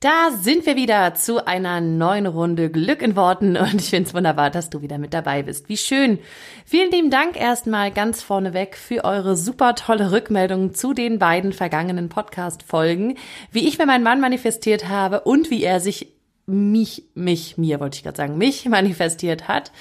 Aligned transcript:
Da 0.00 0.30
sind 0.30 0.64
wir 0.64 0.76
wieder 0.76 1.14
zu 1.14 1.44
einer 1.44 1.80
neuen 1.80 2.26
Runde 2.28 2.70
Glück 2.70 3.02
in 3.02 3.16
Worten 3.16 3.56
und 3.56 3.80
ich 3.80 3.90
finde 3.90 4.08
es 4.08 4.14
wunderbar, 4.14 4.48
dass 4.48 4.70
du 4.70 4.80
wieder 4.80 4.96
mit 4.96 5.12
dabei 5.12 5.42
bist. 5.42 5.68
Wie 5.68 5.76
schön. 5.76 6.20
Vielen 6.64 6.92
lieben 6.92 7.10
Dank 7.10 7.36
erstmal 7.36 7.90
ganz 7.90 8.22
vorneweg 8.22 8.76
für 8.76 9.04
eure 9.04 9.36
super 9.36 9.74
tolle 9.74 10.12
Rückmeldung 10.12 10.72
zu 10.72 10.94
den 10.94 11.18
beiden 11.18 11.52
vergangenen 11.52 12.08
Podcast-Folgen, 12.10 13.18
wie 13.50 13.66
ich 13.66 13.76
mir 13.78 13.86
meinen 13.86 14.04
Mann 14.04 14.20
manifestiert 14.20 14.88
habe 14.88 15.22
und 15.22 15.50
wie 15.50 15.64
er 15.64 15.80
sich 15.80 16.12
mich, 16.46 17.06
mich, 17.14 17.58
mir 17.58 17.80
wollte 17.80 17.96
ich 17.96 18.04
gerade 18.04 18.18
sagen, 18.18 18.38
mich 18.38 18.66
manifestiert 18.68 19.48
hat. 19.48 19.72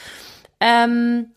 Ähm, 0.60 1.28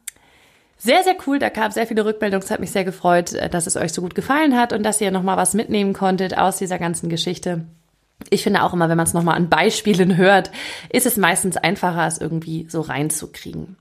sehr, 0.79 1.03
sehr 1.05 1.17
cool. 1.27 1.39
Da 1.39 1.51
gab 1.51 1.75
sehr 1.75 1.87
viele 1.87 2.07
Rückmeldungen. 2.07 2.43
Es 2.43 2.51
hat 2.51 2.61
mich 2.61 2.71
sehr 2.71 2.85
gefreut, 2.85 3.37
dass 3.51 3.67
es 3.67 3.77
euch 3.77 3.93
so 3.93 4.01
gut 4.01 4.15
gefallen 4.15 4.57
hat 4.57 4.73
und 4.73 4.85
dass 4.85 5.03
ihr 5.03 5.11
nochmal 5.11 5.37
was 5.37 5.53
mitnehmen 5.53 5.93
konntet 5.93 6.39
aus 6.39 6.57
dieser 6.57 6.79
ganzen 6.79 7.11
Geschichte. 7.11 7.67
Ich 8.29 8.43
finde 8.43 8.63
auch 8.63 8.73
immer, 8.73 8.89
wenn 8.89 8.97
man 8.97 9.07
es 9.07 9.15
nochmal 9.15 9.37
an 9.37 9.49
Beispielen 9.49 10.17
hört, 10.17 10.51
ist 10.91 11.07
es 11.07 11.17
meistens 11.17 11.57
einfacher, 11.57 12.07
es 12.07 12.19
irgendwie 12.19 12.67
so 12.69 12.81
reinzukriegen. 12.81 13.77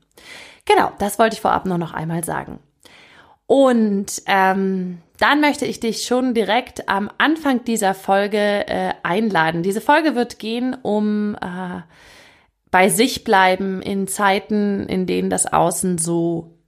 Genau, 0.64 0.92
das 0.98 1.18
wollte 1.18 1.34
ich 1.34 1.40
vorab 1.40 1.66
nur 1.66 1.78
noch 1.78 1.92
einmal 1.92 2.24
sagen. 2.24 2.60
Und 3.46 4.22
ähm, 4.26 4.98
dann 5.18 5.40
möchte 5.40 5.66
ich 5.66 5.80
dich 5.80 6.06
schon 6.06 6.34
direkt 6.34 6.88
am 6.88 7.10
Anfang 7.18 7.64
dieser 7.64 7.94
Folge 7.94 8.68
äh, 8.68 8.92
einladen. 9.02 9.62
Diese 9.62 9.80
Folge 9.80 10.14
wird 10.14 10.38
gehen 10.38 10.76
um 10.82 11.34
äh, 11.34 11.80
bei 12.70 12.88
sich 12.88 13.24
bleiben 13.24 13.82
in 13.82 14.06
Zeiten, 14.06 14.86
in 14.86 15.06
denen 15.06 15.30
das 15.30 15.52
Außen 15.52 15.98
so 15.98 16.59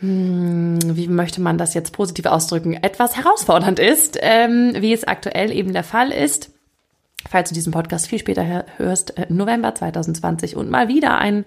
wie 0.00 1.08
möchte 1.08 1.40
man 1.40 1.58
das 1.58 1.74
jetzt 1.74 1.92
positiv 1.92 2.26
ausdrücken, 2.26 2.74
etwas 2.74 3.16
herausfordernd 3.16 3.78
ist, 3.80 4.18
ähm, 4.20 4.74
wie 4.76 4.92
es 4.92 5.04
aktuell 5.04 5.50
eben 5.50 5.72
der 5.72 5.84
Fall 5.84 6.12
ist. 6.12 6.52
Falls 7.28 7.48
du 7.48 7.54
diesen 7.54 7.72
Podcast 7.72 8.06
viel 8.06 8.20
später 8.20 8.64
hörst, 8.76 9.18
äh, 9.18 9.26
November 9.28 9.74
2020 9.74 10.54
und 10.54 10.70
mal 10.70 10.88
wieder 10.88 11.18
ein 11.18 11.44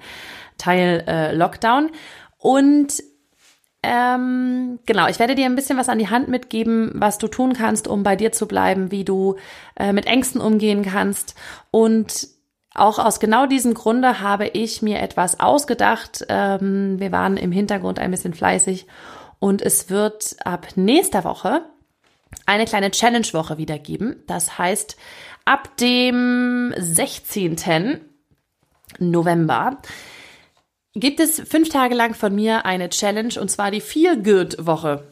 Teil 0.57 1.03
äh, 1.07 1.33
Lockdown. 1.33 1.91
Und 2.37 3.01
ähm, 3.83 4.79
genau, 4.85 5.07
ich 5.07 5.17
werde 5.17 5.33
dir 5.33 5.45
ein 5.45 5.55
bisschen 5.55 5.77
was 5.77 5.89
an 5.89 5.97
die 5.97 6.09
Hand 6.09 6.27
mitgeben, 6.27 6.91
was 6.93 7.17
du 7.17 7.27
tun 7.27 7.53
kannst, 7.53 7.87
um 7.87 8.03
bei 8.03 8.15
dir 8.15 8.31
zu 8.31 8.47
bleiben, 8.47 8.91
wie 8.91 9.05
du 9.05 9.37
äh, 9.75 9.93
mit 9.93 10.05
Ängsten 10.05 10.41
umgehen 10.41 10.83
kannst 10.83 11.35
und 11.71 12.27
auch 12.73 12.99
aus 12.99 13.19
genau 13.19 13.45
diesem 13.45 13.73
Grunde 13.73 14.21
habe 14.21 14.47
ich 14.47 14.81
mir 14.81 14.99
etwas 14.99 15.39
ausgedacht. 15.39 16.25
Ähm, 16.29 16.99
wir 16.99 17.11
waren 17.11 17.37
im 17.37 17.51
Hintergrund 17.51 17.99
ein 17.99 18.11
bisschen 18.11 18.33
fleißig 18.33 18.87
und 19.39 19.61
es 19.61 19.89
wird 19.89 20.37
ab 20.45 20.67
nächster 20.75 21.23
Woche 21.23 21.63
eine 22.45 22.65
kleine 22.65 22.91
Challenge-Woche 22.91 23.57
wieder 23.57 23.77
geben. 23.77 24.23
Das 24.27 24.57
heißt, 24.57 24.95
ab 25.43 25.75
dem 25.77 26.73
16. 26.77 28.01
November 28.99 29.77
gibt 30.93 31.19
es 31.19 31.41
fünf 31.41 31.69
Tage 31.69 31.95
lang 31.95 32.13
von 32.13 32.33
mir 32.33 32.65
eine 32.65 32.89
Challenge 32.89 33.33
und 33.39 33.49
zwar 33.49 33.71
die 33.71 33.81
Feel 33.81 34.21
Good 34.21 34.65
Woche. 34.65 35.03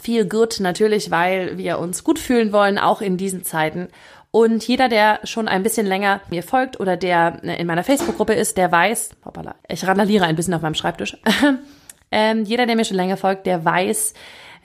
Feel 0.00 0.26
Good 0.26 0.60
natürlich, 0.60 1.10
weil 1.10 1.56
wir 1.58 1.78
uns 1.78 2.04
gut 2.04 2.18
fühlen 2.18 2.52
wollen, 2.52 2.78
auch 2.78 3.00
in 3.00 3.16
diesen 3.16 3.44
Zeiten. 3.44 3.88
Und 4.36 4.68
jeder, 4.68 4.90
der 4.90 5.20
schon 5.24 5.48
ein 5.48 5.62
bisschen 5.62 5.86
länger 5.86 6.20
mir 6.28 6.42
folgt 6.42 6.78
oder 6.78 6.98
der 6.98 7.42
in 7.42 7.66
meiner 7.66 7.84
Facebook-Gruppe 7.84 8.34
ist, 8.34 8.58
der 8.58 8.70
weiß, 8.70 9.16
hoppala, 9.24 9.54
ich 9.66 9.86
randaliere 9.86 10.26
ein 10.26 10.36
bisschen 10.36 10.52
auf 10.52 10.60
meinem 10.60 10.74
Schreibtisch. 10.74 11.16
ähm, 12.10 12.44
jeder, 12.44 12.66
der 12.66 12.76
mir 12.76 12.84
schon 12.84 12.98
länger 12.98 13.16
folgt, 13.16 13.46
der 13.46 13.64
weiß, 13.64 14.12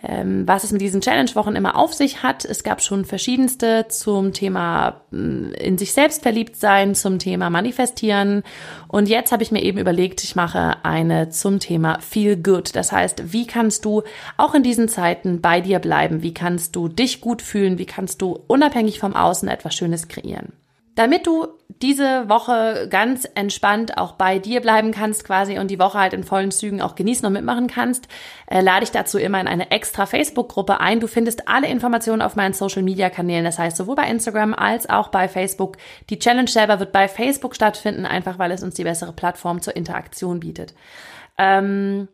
was 0.03 0.63
es 0.63 0.71
mit 0.71 0.81
diesen 0.81 1.01
Challenge-Wochen 1.01 1.55
immer 1.55 1.75
auf 1.75 1.93
sich 1.93 2.23
hat. 2.23 2.43
Es 2.45 2.63
gab 2.63 2.81
schon 2.81 3.05
verschiedenste 3.05 3.85
zum 3.89 4.33
Thema 4.33 5.01
mm, 5.11 5.51
in 5.53 5.77
sich 5.77 5.93
selbst 5.93 6.23
verliebt 6.23 6.55
sein, 6.55 6.95
zum 6.95 7.19
Thema 7.19 7.49
manifestieren. 7.49 8.43
Und 8.87 9.09
jetzt 9.09 9.31
habe 9.31 9.43
ich 9.43 9.51
mir 9.51 9.61
eben 9.61 9.77
überlegt, 9.77 10.23
ich 10.23 10.35
mache 10.35 10.77
eine 10.83 11.29
zum 11.29 11.59
Thema 11.59 11.99
Feel 11.99 12.35
Good. 12.37 12.75
Das 12.75 12.91
heißt, 12.91 13.31
wie 13.33 13.45
kannst 13.45 13.85
du 13.85 14.03
auch 14.37 14.55
in 14.55 14.63
diesen 14.63 14.87
Zeiten 14.87 15.41
bei 15.41 15.61
dir 15.61 15.79
bleiben? 15.79 16.23
Wie 16.23 16.33
kannst 16.33 16.75
du 16.75 16.87
dich 16.87 17.21
gut 17.21 17.41
fühlen? 17.41 17.77
Wie 17.77 17.85
kannst 17.85 18.21
du 18.21 18.39
unabhängig 18.47 18.99
vom 18.99 19.15
Außen 19.15 19.47
etwas 19.47 19.75
Schönes 19.75 20.07
kreieren? 20.07 20.53
Damit 20.95 21.25
du 21.25 21.47
diese 21.81 22.29
Woche 22.29 22.87
ganz 22.89 23.27
entspannt 23.33 23.97
auch 23.97 24.13
bei 24.13 24.39
dir 24.39 24.61
bleiben 24.61 24.91
kannst 24.91 25.23
quasi 25.23 25.57
und 25.57 25.71
die 25.71 25.79
Woche 25.79 25.97
halt 25.97 26.13
in 26.13 26.23
vollen 26.23 26.51
Zügen 26.51 26.81
auch 26.81 26.95
genießen 26.95 27.25
und 27.25 27.33
mitmachen 27.33 27.67
kannst, 27.67 28.07
äh, 28.47 28.61
lade 28.61 28.83
ich 28.83 28.91
dazu 28.91 29.17
immer 29.17 29.39
in 29.39 29.47
eine 29.47 29.71
extra 29.71 30.05
Facebook-Gruppe 30.05 30.79
ein. 30.79 30.99
Du 30.99 31.07
findest 31.07 31.47
alle 31.47 31.67
Informationen 31.67 32.21
auf 32.21 32.35
meinen 32.35 32.53
Social-Media-Kanälen, 32.53 33.45
das 33.45 33.57
heißt 33.57 33.77
sowohl 33.77 33.95
bei 33.95 34.07
Instagram 34.07 34.53
als 34.53 34.89
auch 34.89 35.07
bei 35.07 35.27
Facebook. 35.27 35.77
Die 36.09 36.19
Challenge 36.19 36.49
selber 36.49 36.79
wird 36.79 36.91
bei 36.91 37.07
Facebook 37.07 37.55
stattfinden, 37.55 38.05
einfach 38.05 38.37
weil 38.37 38.51
es 38.51 38.61
uns 38.61 38.75
die 38.75 38.83
bessere 38.83 39.13
Plattform 39.13 39.61
zur 39.61 39.75
Interaktion 39.75 40.39
bietet. 40.39 40.73
Ähm, 41.37 42.09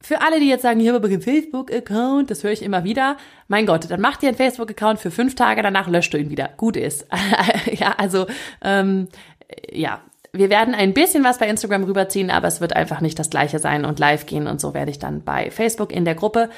für 0.00 0.20
alle, 0.20 0.38
die 0.38 0.48
jetzt 0.48 0.62
sagen, 0.62 0.80
ich 0.80 0.86
habe 0.88 0.98
aber 0.98 1.08
keinen 1.08 1.22
Facebook-Account, 1.22 2.30
das 2.30 2.44
höre 2.44 2.52
ich 2.52 2.62
immer 2.62 2.84
wieder. 2.84 3.16
Mein 3.48 3.66
Gott, 3.66 3.90
dann 3.90 4.00
macht 4.00 4.22
ihr 4.22 4.28
einen 4.28 4.36
Facebook-Account 4.36 5.00
für 5.00 5.10
fünf 5.10 5.34
Tage, 5.34 5.62
danach 5.62 5.88
löscht 5.88 6.14
du 6.14 6.18
ihn 6.18 6.30
wieder. 6.30 6.50
Gut 6.56 6.76
ist. 6.76 7.06
ja, 7.72 7.94
also 7.98 8.26
ähm, 8.62 9.08
ja, 9.72 10.00
wir 10.32 10.50
werden 10.50 10.74
ein 10.74 10.94
bisschen 10.94 11.24
was 11.24 11.38
bei 11.38 11.48
Instagram 11.48 11.84
rüberziehen, 11.84 12.30
aber 12.30 12.46
es 12.48 12.60
wird 12.60 12.76
einfach 12.76 13.00
nicht 13.00 13.18
das 13.18 13.30
gleiche 13.30 13.58
sein 13.58 13.84
und 13.84 13.98
live 13.98 14.26
gehen 14.26 14.46
und 14.46 14.60
so 14.60 14.72
werde 14.72 14.90
ich 14.90 14.98
dann 14.98 15.24
bei 15.24 15.50
Facebook 15.50 15.92
in 15.92 16.04
der 16.04 16.14
Gruppe. 16.14 16.50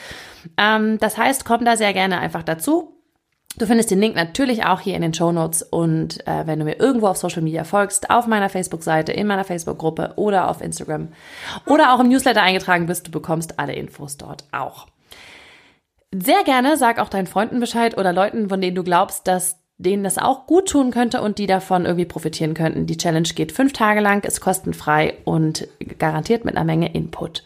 Ähm, 0.56 0.98
das 0.98 1.16
heißt, 1.16 1.44
komm 1.44 1.64
da 1.64 1.76
sehr 1.76 1.92
gerne 1.92 2.18
einfach 2.18 2.42
dazu. 2.42 2.99
Du 3.56 3.66
findest 3.66 3.90
den 3.90 4.00
Link 4.00 4.14
natürlich 4.14 4.64
auch 4.64 4.80
hier 4.80 4.94
in 4.94 5.02
den 5.02 5.12
Show 5.12 5.32
Notes 5.32 5.62
und 5.62 6.26
äh, 6.26 6.46
wenn 6.46 6.60
du 6.60 6.64
mir 6.64 6.78
irgendwo 6.78 7.08
auf 7.08 7.16
Social 7.16 7.42
Media 7.42 7.64
folgst, 7.64 8.08
auf 8.08 8.26
meiner 8.26 8.48
Facebook-Seite, 8.48 9.12
in 9.12 9.26
meiner 9.26 9.44
Facebook-Gruppe 9.44 10.12
oder 10.16 10.48
auf 10.48 10.60
Instagram 10.60 11.08
oder 11.66 11.92
auch 11.92 12.00
im 12.00 12.08
Newsletter 12.08 12.42
eingetragen 12.42 12.86
bist, 12.86 13.08
du 13.08 13.10
bekommst 13.10 13.58
alle 13.58 13.74
Infos 13.74 14.16
dort 14.16 14.44
auch. 14.52 14.86
Sehr 16.12 16.42
gerne 16.44 16.76
sag 16.76 16.98
auch 16.98 17.08
deinen 17.08 17.26
Freunden 17.26 17.60
Bescheid 17.60 17.98
oder 17.98 18.12
Leuten, 18.12 18.48
von 18.48 18.60
denen 18.60 18.76
du 18.76 18.84
glaubst, 18.84 19.26
dass 19.26 19.58
denen 19.78 20.04
das 20.04 20.18
auch 20.18 20.46
gut 20.46 20.68
tun 20.68 20.90
könnte 20.90 21.20
und 21.20 21.38
die 21.38 21.46
davon 21.46 21.86
irgendwie 21.86 22.04
profitieren 22.04 22.54
könnten. 22.54 22.86
Die 22.86 22.96
Challenge 22.96 23.28
geht 23.34 23.52
fünf 23.52 23.72
Tage 23.72 24.00
lang, 24.00 24.24
ist 24.24 24.40
kostenfrei 24.40 25.14
und 25.24 25.66
garantiert 25.98 26.44
mit 26.44 26.56
einer 26.56 26.64
Menge 26.64 26.92
Input 26.92 27.44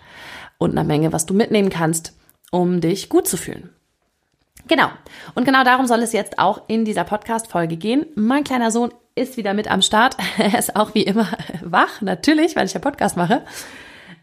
und 0.58 0.72
einer 0.72 0.84
Menge, 0.84 1.12
was 1.12 1.26
du 1.26 1.34
mitnehmen 1.34 1.70
kannst, 1.70 2.16
um 2.50 2.80
dich 2.80 3.08
gut 3.08 3.28
zu 3.28 3.36
fühlen. 3.36 3.73
Genau. 4.66 4.88
Und 5.34 5.44
genau 5.44 5.64
darum 5.64 5.86
soll 5.86 6.00
es 6.00 6.12
jetzt 6.12 6.38
auch 6.38 6.62
in 6.68 6.84
dieser 6.84 7.04
Podcast-Folge 7.04 7.76
gehen. 7.76 8.06
Mein 8.14 8.44
kleiner 8.44 8.70
Sohn 8.70 8.92
ist 9.14 9.36
wieder 9.36 9.54
mit 9.54 9.70
am 9.70 9.82
Start. 9.82 10.16
Er 10.38 10.58
ist 10.58 10.76
auch 10.76 10.94
wie 10.94 11.02
immer 11.02 11.28
wach, 11.62 12.00
natürlich, 12.00 12.56
weil 12.56 12.66
ich 12.66 12.74
ja 12.74 12.80
Podcast 12.80 13.16
mache. 13.16 13.42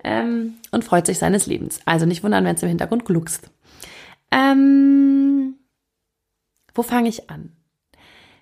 Ähm, 0.03 0.55
und 0.71 0.83
freut 0.83 1.05
sich 1.05 1.19
seines 1.19 1.45
Lebens. 1.45 1.79
Also 1.85 2.05
nicht 2.05 2.23
wundern, 2.23 2.43
wenn 2.43 2.55
es 2.55 2.63
im 2.63 2.69
Hintergrund 2.69 3.05
gluckst. 3.05 3.51
Ähm, 4.31 5.55
wo 6.73 6.81
fange 6.81 7.09
ich 7.09 7.29
an? 7.29 7.51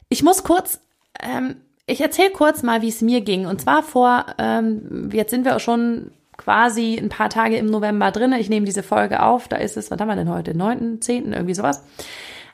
Ich 0.08 0.24
muss 0.24 0.44
kurz, 0.44 0.80
ähm, 1.22 1.58
ich 1.86 2.00
erzähle 2.00 2.32
kurz 2.32 2.64
mal, 2.64 2.82
wie 2.82 2.88
es 2.88 3.02
mir 3.02 3.22
ging. 3.22 3.46
Und 3.46 3.60
zwar 3.60 3.84
vor, 3.84 4.26
ähm, 4.38 5.10
jetzt 5.12 5.32
sind 5.32 5.44
wir 5.44 5.60
schon 5.60 6.12
quasi 6.40 6.98
ein 6.98 7.10
paar 7.10 7.30
Tage 7.30 7.58
im 7.58 7.68
November 7.68 8.12
drin. 8.12 8.34
Ich 8.34 8.50
nehme 8.50 8.66
diese 8.66 8.82
Folge 8.82 9.22
auf. 9.22 9.48
Da 9.48 9.58
ist 9.58 9.78
es, 9.78 9.92
was 9.92 10.00
haben 10.00 10.08
wir 10.08 10.16
denn 10.16 10.30
heute? 10.30 10.58
9., 10.58 11.02
10., 11.02 11.34
irgendwie 11.34 11.54
sowas. 11.54 11.84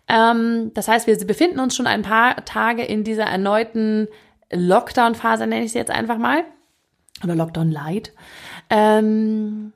Ähm, 0.07 0.71
das 0.73 0.87
heißt, 0.87 1.07
wir 1.07 1.17
befinden 1.25 1.59
uns 1.59 1.75
schon 1.75 1.87
ein 1.87 2.01
paar 2.01 2.43
Tage 2.45 2.83
in 2.83 3.03
dieser 3.03 3.25
erneuten 3.25 4.07
Lockdown-Phase, 4.51 5.47
nenne 5.47 5.65
ich 5.65 5.71
sie 5.71 5.77
jetzt 5.77 5.91
einfach 5.91 6.17
mal. 6.17 6.43
Oder 7.23 7.35
Lockdown-Light. 7.35 8.11
Ähm, 8.69 9.71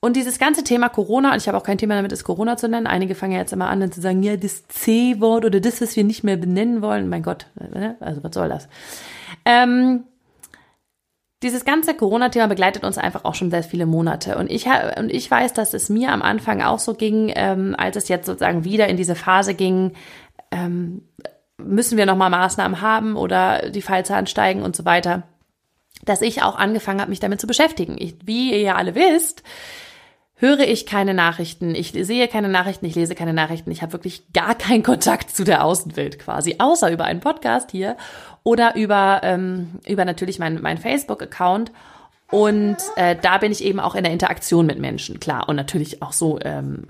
und 0.00 0.16
dieses 0.16 0.38
ganze 0.38 0.64
Thema 0.64 0.88
Corona, 0.88 1.32
und 1.32 1.36
ich 1.36 1.46
habe 1.46 1.58
auch 1.58 1.62
kein 1.62 1.78
Thema 1.78 1.94
damit, 1.94 2.12
es 2.12 2.24
Corona 2.24 2.56
zu 2.56 2.68
nennen. 2.68 2.86
Einige 2.86 3.14
fangen 3.14 3.32
ja 3.32 3.38
jetzt 3.38 3.52
immer 3.52 3.68
an, 3.68 3.80
dann 3.80 3.92
zu 3.92 4.00
sagen, 4.00 4.22
ja, 4.22 4.36
das 4.38 4.66
C-Wort 4.68 5.44
oder 5.44 5.60
das, 5.60 5.82
was 5.82 5.94
wir 5.94 6.04
nicht 6.04 6.24
mehr 6.24 6.38
benennen 6.38 6.80
wollen. 6.80 7.08
Mein 7.10 7.22
Gott, 7.22 7.46
ne? 7.54 7.96
also 8.00 8.24
was 8.24 8.34
soll 8.34 8.48
das? 8.48 8.68
Ähm, 9.44 10.04
dieses 11.42 11.64
ganze 11.64 11.94
Corona-Thema 11.94 12.48
begleitet 12.48 12.84
uns 12.84 12.98
einfach 12.98 13.24
auch 13.24 13.34
schon 13.34 13.50
sehr 13.50 13.62
viele 13.62 13.86
Monate. 13.86 14.36
Und 14.36 14.50
ich, 14.50 14.66
und 14.98 15.10
ich 15.10 15.30
weiß, 15.30 15.54
dass 15.54 15.72
es 15.72 15.88
mir 15.88 16.12
am 16.12 16.22
Anfang 16.22 16.60
auch 16.62 16.78
so 16.78 16.94
ging, 16.94 17.32
ähm, 17.34 17.74
als 17.78 17.96
es 17.96 18.08
jetzt 18.08 18.26
sozusagen 18.26 18.64
wieder 18.64 18.88
in 18.88 18.98
diese 18.98 19.14
Phase 19.14 19.54
ging, 19.54 19.92
ähm, 20.50 21.02
müssen 21.56 21.96
wir 21.96 22.06
nochmal 22.06 22.30
Maßnahmen 22.30 22.80
haben 22.80 23.16
oder 23.16 23.70
die 23.70 23.82
Fallzahlen 23.82 24.26
steigen 24.26 24.62
und 24.62 24.76
so 24.76 24.84
weiter, 24.84 25.22
dass 26.04 26.22
ich 26.22 26.42
auch 26.42 26.56
angefangen 26.56 27.00
habe, 27.00 27.10
mich 27.10 27.20
damit 27.20 27.40
zu 27.40 27.46
beschäftigen. 27.46 27.96
Ich, 27.98 28.16
wie 28.24 28.52
ihr 28.52 28.60
ja 28.60 28.74
alle 28.76 28.94
wisst, 28.94 29.42
höre 30.34 30.60
ich 30.60 30.86
keine 30.86 31.12
Nachrichten, 31.12 31.74
ich 31.74 31.92
sehe 31.92 32.26
keine 32.26 32.48
Nachrichten, 32.48 32.86
ich 32.86 32.94
lese 32.94 33.14
keine 33.14 33.34
Nachrichten, 33.34 33.70
ich 33.70 33.82
habe 33.82 33.92
wirklich 33.92 34.32
gar 34.32 34.54
keinen 34.54 34.82
Kontakt 34.82 35.36
zu 35.36 35.44
der 35.44 35.64
Außenwelt 35.64 36.18
quasi, 36.18 36.56
außer 36.58 36.90
über 36.90 37.04
einen 37.04 37.20
Podcast 37.20 37.70
hier 37.70 37.96
oder 38.42 38.76
über, 38.76 39.20
ähm, 39.22 39.80
über 39.86 40.04
natürlich 40.04 40.38
mein, 40.38 40.60
mein 40.60 40.78
Facebook-Account. 40.78 41.72
Und 42.30 42.76
äh, 42.96 43.16
da 43.20 43.38
bin 43.38 43.50
ich 43.50 43.64
eben 43.64 43.80
auch 43.80 43.94
in 43.94 44.04
der 44.04 44.12
Interaktion 44.12 44.66
mit 44.66 44.78
Menschen, 44.78 45.18
klar. 45.18 45.48
Und 45.48 45.56
natürlich 45.56 46.00
auch 46.00 46.12
so, 46.12 46.38
ähm, 46.42 46.84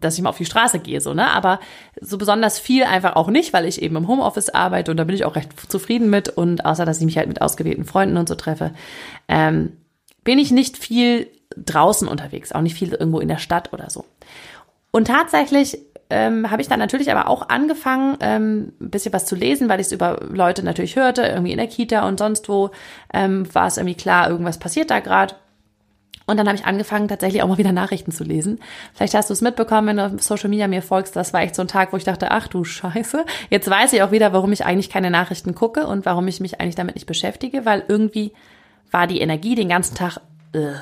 dass 0.00 0.14
ich 0.14 0.22
mal 0.22 0.30
auf 0.30 0.38
die 0.38 0.46
Straße 0.46 0.78
gehe, 0.78 1.00
so, 1.00 1.14
ne? 1.14 1.30
Aber 1.30 1.60
so 2.00 2.18
besonders 2.18 2.58
viel 2.58 2.84
einfach 2.84 3.16
auch 3.16 3.28
nicht, 3.28 3.52
weil 3.52 3.66
ich 3.66 3.82
eben 3.82 3.96
im 3.96 4.08
Homeoffice 4.08 4.48
arbeite 4.48 4.90
und 4.90 4.96
da 4.96 5.04
bin 5.04 5.14
ich 5.14 5.24
auch 5.24 5.36
recht 5.36 5.70
zufrieden 5.70 6.10
mit. 6.10 6.30
Und 6.30 6.64
außer, 6.64 6.84
dass 6.84 6.98
ich 6.98 7.04
mich 7.04 7.18
halt 7.18 7.28
mit 7.28 7.42
ausgewählten 7.42 7.84
Freunden 7.84 8.16
und 8.16 8.28
so 8.28 8.34
treffe, 8.34 8.72
ähm, 9.28 9.72
bin 10.24 10.38
ich 10.38 10.50
nicht 10.50 10.78
viel 10.78 11.28
draußen 11.56 12.08
unterwegs, 12.08 12.52
auch 12.52 12.62
nicht 12.62 12.74
viel 12.74 12.92
irgendwo 12.92 13.20
in 13.20 13.28
der 13.28 13.38
Stadt 13.38 13.72
oder 13.72 13.90
so. 13.90 14.04
Und 14.90 15.06
tatsächlich 15.06 15.78
ähm, 16.10 16.50
habe 16.50 16.62
ich 16.62 16.68
dann 16.68 16.78
natürlich 16.78 17.10
aber 17.10 17.28
auch 17.28 17.48
angefangen, 17.48 18.16
ähm, 18.20 18.72
ein 18.80 18.90
bisschen 18.90 19.12
was 19.12 19.26
zu 19.26 19.34
lesen, 19.34 19.68
weil 19.68 19.80
ich 19.80 19.86
es 19.86 19.92
über 19.92 20.20
Leute 20.28 20.62
natürlich 20.62 20.96
hörte, 20.96 21.22
irgendwie 21.22 21.52
in 21.52 21.58
der 21.58 21.66
Kita 21.66 22.06
und 22.06 22.18
sonst 22.18 22.48
wo 22.48 22.70
ähm, 23.12 23.52
war 23.54 23.66
es 23.66 23.76
irgendwie 23.76 23.96
klar, 23.96 24.30
irgendwas 24.30 24.58
passiert 24.58 24.90
da 24.90 25.00
gerade. 25.00 25.34
Und 26.26 26.38
dann 26.38 26.48
habe 26.48 26.56
ich 26.56 26.66
angefangen, 26.66 27.06
tatsächlich 27.06 27.42
auch 27.42 27.48
mal 27.48 27.58
wieder 27.58 27.72
Nachrichten 27.72 28.10
zu 28.10 28.24
lesen. 28.24 28.58
Vielleicht 28.94 29.14
hast 29.14 29.30
du 29.30 29.32
es 29.32 29.42
mitbekommen, 29.42 29.86
wenn 29.88 29.96
du 29.96 30.06
auf 30.06 30.22
Social 30.22 30.48
Media 30.50 30.66
mir 30.66 30.82
folgst. 30.82 31.14
Das 31.14 31.32
war 31.32 31.42
echt 31.42 31.54
so 31.54 31.62
ein 31.62 31.68
Tag, 31.68 31.92
wo 31.92 31.96
ich 31.96 32.04
dachte, 32.04 32.32
ach 32.32 32.48
du 32.48 32.64
Scheiße. 32.64 33.24
Jetzt 33.48 33.70
weiß 33.70 33.92
ich 33.92 34.02
auch 34.02 34.10
wieder, 34.10 34.32
warum 34.32 34.50
ich 34.50 34.64
eigentlich 34.64 34.90
keine 34.90 35.10
Nachrichten 35.10 35.54
gucke 35.54 35.86
und 35.86 36.04
warum 36.04 36.26
ich 36.26 36.40
mich 36.40 36.60
eigentlich 36.60 36.74
damit 36.74 36.96
nicht 36.96 37.06
beschäftige, 37.06 37.64
weil 37.64 37.84
irgendwie 37.86 38.32
war 38.90 39.06
die 39.06 39.20
Energie 39.20 39.54
den 39.54 39.68
ganzen 39.68 39.94
Tag. 39.94 40.18
Äh. 40.52 40.74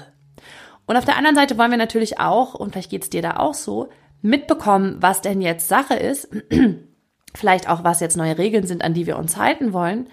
Und 0.87 0.97
auf 0.97 1.05
der 1.05 1.17
anderen 1.17 1.37
Seite 1.37 1.59
wollen 1.59 1.70
wir 1.70 1.79
natürlich 1.79 2.19
auch, 2.20 2.55
und 2.55 2.73
vielleicht 2.73 2.91
geht's 2.91 3.11
dir 3.11 3.23
da 3.23 3.37
auch 3.37 3.55
so, 3.55 3.91
mitbekommen, 4.25 4.97
was 5.00 5.21
denn 5.21 5.41
jetzt 5.41 5.69
Sache 5.69 5.94
ist, 5.94 6.29
vielleicht 7.35 7.69
auch, 7.69 7.85
was 7.85 8.00
jetzt 8.00 8.17
neue 8.17 8.38
Regeln 8.38 8.67
sind, 8.67 8.82
an 8.82 8.94
die 8.94 9.06
wir 9.06 9.19
uns 9.19 9.37
halten 9.37 9.73
wollen 9.73 10.09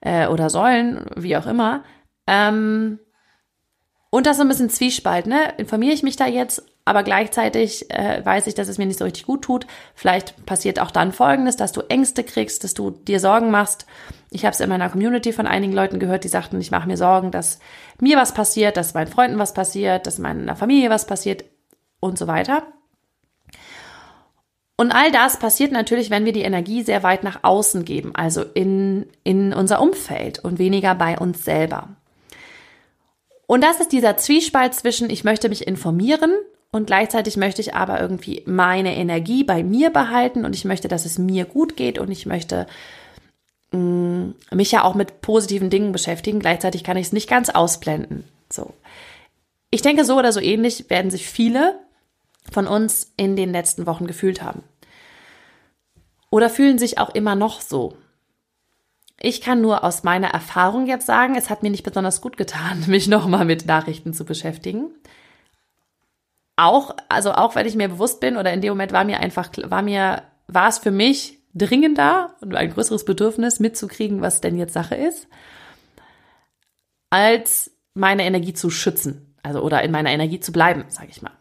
äh, 0.00 0.26
oder 0.26 0.50
sollen, 0.50 1.06
wie 1.16 1.36
auch 1.36 1.46
immer. 1.46 1.82
Ähm, 2.26 2.98
und 4.10 4.26
das 4.26 4.36
so 4.36 4.42
ein 4.42 4.48
bisschen 4.48 4.70
Zwiespalt, 4.70 5.26
ne? 5.26 5.54
Informiere 5.56 5.94
ich 5.94 6.02
mich 6.02 6.16
da 6.16 6.26
jetzt, 6.26 6.62
aber 6.84 7.02
gleichzeitig 7.02 7.90
äh, 7.90 8.24
weiß 8.24 8.46
ich, 8.46 8.54
dass 8.54 8.68
es 8.68 8.76
mir 8.76 8.86
nicht 8.86 8.98
so 8.98 9.04
richtig 9.04 9.24
gut 9.24 9.42
tut. 9.42 9.66
Vielleicht 9.94 10.44
passiert 10.44 10.78
auch 10.78 10.90
dann 10.90 11.12
Folgendes, 11.12 11.56
dass 11.56 11.72
du 11.72 11.80
Ängste 11.80 12.22
kriegst, 12.22 12.64
dass 12.64 12.74
du 12.74 12.90
dir 12.90 13.18
Sorgen 13.18 13.50
machst. 13.50 13.86
Ich 14.30 14.44
habe 14.44 14.52
es 14.52 14.60
in 14.60 14.68
meiner 14.68 14.90
Community 14.90 15.32
von 15.32 15.46
einigen 15.46 15.72
Leuten 15.72 15.98
gehört, 15.98 16.24
die 16.24 16.28
sagten, 16.28 16.60
ich 16.60 16.70
mache 16.70 16.86
mir 16.86 16.98
Sorgen, 16.98 17.30
dass 17.30 17.58
mir 17.98 18.18
was 18.18 18.34
passiert, 18.34 18.76
dass 18.76 18.94
meinen 18.94 19.10
Freunden 19.10 19.38
was 19.38 19.54
passiert, 19.54 20.06
dass 20.06 20.18
meiner 20.18 20.54
Familie 20.54 20.90
was 20.90 21.06
passiert 21.06 21.44
und 21.98 22.18
so 22.18 22.26
weiter. 22.26 22.64
Und 24.76 24.90
all 24.90 25.12
das 25.12 25.38
passiert 25.38 25.70
natürlich, 25.70 26.10
wenn 26.10 26.24
wir 26.24 26.32
die 26.32 26.42
Energie 26.42 26.82
sehr 26.82 27.02
weit 27.02 27.22
nach 27.22 27.40
außen 27.42 27.84
geben, 27.84 28.14
also 28.14 28.42
in, 28.42 29.06
in 29.22 29.52
unser 29.52 29.80
Umfeld 29.80 30.40
und 30.40 30.58
weniger 30.58 30.94
bei 30.96 31.16
uns 31.16 31.44
selber. 31.44 31.90
Und 33.46 33.62
das 33.62 33.78
ist 33.78 33.92
dieser 33.92 34.16
Zwiespalt 34.16 34.74
zwischen, 34.74 35.10
ich 35.10 35.22
möchte 35.22 35.48
mich 35.48 35.66
informieren 35.66 36.32
und 36.72 36.86
gleichzeitig 36.86 37.36
möchte 37.36 37.60
ich 37.60 37.74
aber 37.74 38.00
irgendwie 38.00 38.42
meine 38.46 38.96
Energie 38.96 39.44
bei 39.44 39.62
mir 39.62 39.90
behalten 39.90 40.44
und 40.44 40.56
ich 40.56 40.64
möchte, 40.64 40.88
dass 40.88 41.04
es 41.04 41.18
mir 41.18 41.44
gut 41.44 41.76
geht 41.76 42.00
und 42.00 42.10
ich 42.10 42.26
möchte 42.26 42.66
mh, 43.70 43.78
mm, 43.78 44.34
mich 44.52 44.72
ja 44.72 44.82
auch 44.82 44.96
mit 44.96 45.20
positiven 45.20 45.70
Dingen 45.70 45.92
beschäftigen. 45.92 46.40
Gleichzeitig 46.40 46.82
kann 46.82 46.96
ich 46.96 47.06
es 47.06 47.12
nicht 47.12 47.28
ganz 47.28 47.48
ausblenden. 47.48 48.24
So. 48.50 48.72
Ich 49.70 49.82
denke, 49.82 50.04
so 50.04 50.18
oder 50.18 50.32
so 50.32 50.40
ähnlich 50.40 50.90
werden 50.90 51.12
sich 51.12 51.28
viele 51.28 51.78
von 52.50 52.66
uns 52.66 53.12
in 53.16 53.36
den 53.36 53.52
letzten 53.52 53.86
Wochen 53.86 54.06
gefühlt 54.06 54.42
haben. 54.42 54.62
Oder 56.30 56.50
fühlen 56.50 56.78
sich 56.78 56.98
auch 56.98 57.10
immer 57.10 57.34
noch 57.34 57.60
so. 57.60 57.96
Ich 59.20 59.40
kann 59.40 59.60
nur 59.60 59.84
aus 59.84 60.02
meiner 60.02 60.28
Erfahrung 60.28 60.86
jetzt 60.86 61.06
sagen, 61.06 61.36
es 61.36 61.48
hat 61.48 61.62
mir 61.62 61.70
nicht 61.70 61.84
besonders 61.84 62.20
gut 62.20 62.36
getan, 62.36 62.84
mich 62.88 63.08
nochmal 63.08 63.44
mit 63.44 63.66
Nachrichten 63.66 64.12
zu 64.12 64.24
beschäftigen. 64.24 64.90
Auch, 66.56 66.94
also 67.08 67.32
auch 67.32 67.54
wenn 67.54 67.66
ich 67.66 67.74
mir 67.74 67.88
bewusst 67.88 68.20
bin 68.20 68.36
oder 68.36 68.52
in 68.52 68.60
dem 68.60 68.70
Moment 68.70 68.92
war 68.92 69.04
mir 69.04 69.20
einfach, 69.20 69.50
war 69.64 69.82
mir, 69.82 70.22
war 70.46 70.68
es 70.68 70.78
für 70.78 70.90
mich 70.90 71.38
dringender 71.54 72.34
und 72.40 72.54
ein 72.54 72.70
größeres 72.70 73.04
Bedürfnis 73.04 73.60
mitzukriegen, 73.60 74.20
was 74.20 74.40
denn 74.40 74.58
jetzt 74.58 74.72
Sache 74.72 74.94
ist, 74.94 75.28
als 77.10 77.70
meine 77.94 78.24
Energie 78.24 78.54
zu 78.54 78.70
schützen. 78.70 79.36
Also, 79.42 79.60
oder 79.60 79.82
in 79.82 79.92
meiner 79.92 80.10
Energie 80.10 80.40
zu 80.40 80.52
bleiben, 80.52 80.84
sage 80.88 81.08
ich 81.10 81.22
mal. 81.22 81.32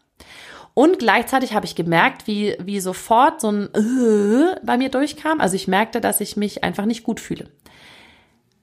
Und 0.73 0.97
gleichzeitig 0.97 1.53
habe 1.53 1.65
ich 1.65 1.75
gemerkt, 1.75 2.25
wie, 2.25 2.55
wie 2.59 2.79
sofort 2.79 3.41
so 3.41 3.51
ein 3.51 3.69
äh 3.75 4.55
bei 4.63 4.77
mir 4.77 4.89
durchkam. 4.89 5.39
Also 5.39 5.55
ich 5.55 5.67
merkte, 5.67 6.01
dass 6.01 6.19
ich 6.19 6.35
mich 6.35 6.63
einfach 6.63 6.85
nicht 6.85 7.03
gut 7.03 7.19
fühle. 7.19 7.47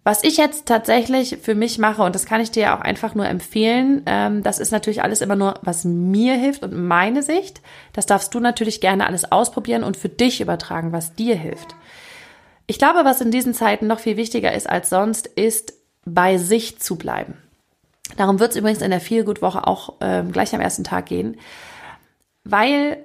Was 0.03 0.25
ich 0.25 0.39
jetzt 0.39 0.67
tatsächlich 0.67 1.39
für 1.43 1.55
mich 1.55 1.79
mache, 1.79 2.03
und 2.03 2.15
das 2.15 2.25
kann 2.25 2.41
ich 2.41 2.51
dir 2.51 2.75
auch 2.75 2.81
einfach 2.81 3.15
nur 3.15 3.27
empfehlen, 3.27 4.03
ähm, 4.07 4.43
das 4.43 4.59
ist 4.59 4.73
natürlich 4.73 5.03
alles 5.03 5.21
immer 5.21 5.37
nur, 5.37 5.55
was 5.63 5.85
mir 5.85 6.35
hilft 6.35 6.63
und 6.63 6.75
meine 6.75 7.23
Sicht. 7.23 7.61
Das 7.93 8.07
darfst 8.07 8.35
du 8.35 8.41
natürlich 8.41 8.81
gerne 8.81 9.07
alles 9.07 9.31
ausprobieren 9.31 9.85
und 9.85 9.99
für 9.99 10.09
dich 10.09 10.41
übertragen, 10.41 10.93
was 10.93 11.15
dir 11.15 11.37
hilft. 11.37 11.77
Ich 12.67 12.79
glaube, 12.79 13.05
was 13.05 13.21
in 13.21 13.31
diesen 13.31 13.53
Zeiten 13.53 13.87
noch 13.87 14.01
viel 14.01 14.17
wichtiger 14.17 14.53
ist 14.55 14.69
als 14.69 14.89
sonst, 14.89 15.27
ist 15.27 15.75
bei 16.07 16.39
sich 16.39 16.81
zu 16.81 16.97
bleiben. 16.97 17.35
Darum 18.17 18.41
wird 18.41 18.53
es 18.53 18.57
übrigens 18.57 18.83
in 18.83 18.91
der 18.91 19.01
Feelgood-Woche 19.01 19.67
auch 19.67 19.95
ähm, 20.01 20.33
gleich 20.33 20.55
am 20.55 20.61
ersten 20.61 20.83
Tag 20.83 21.07
gehen 21.07 21.37
weil 22.51 23.05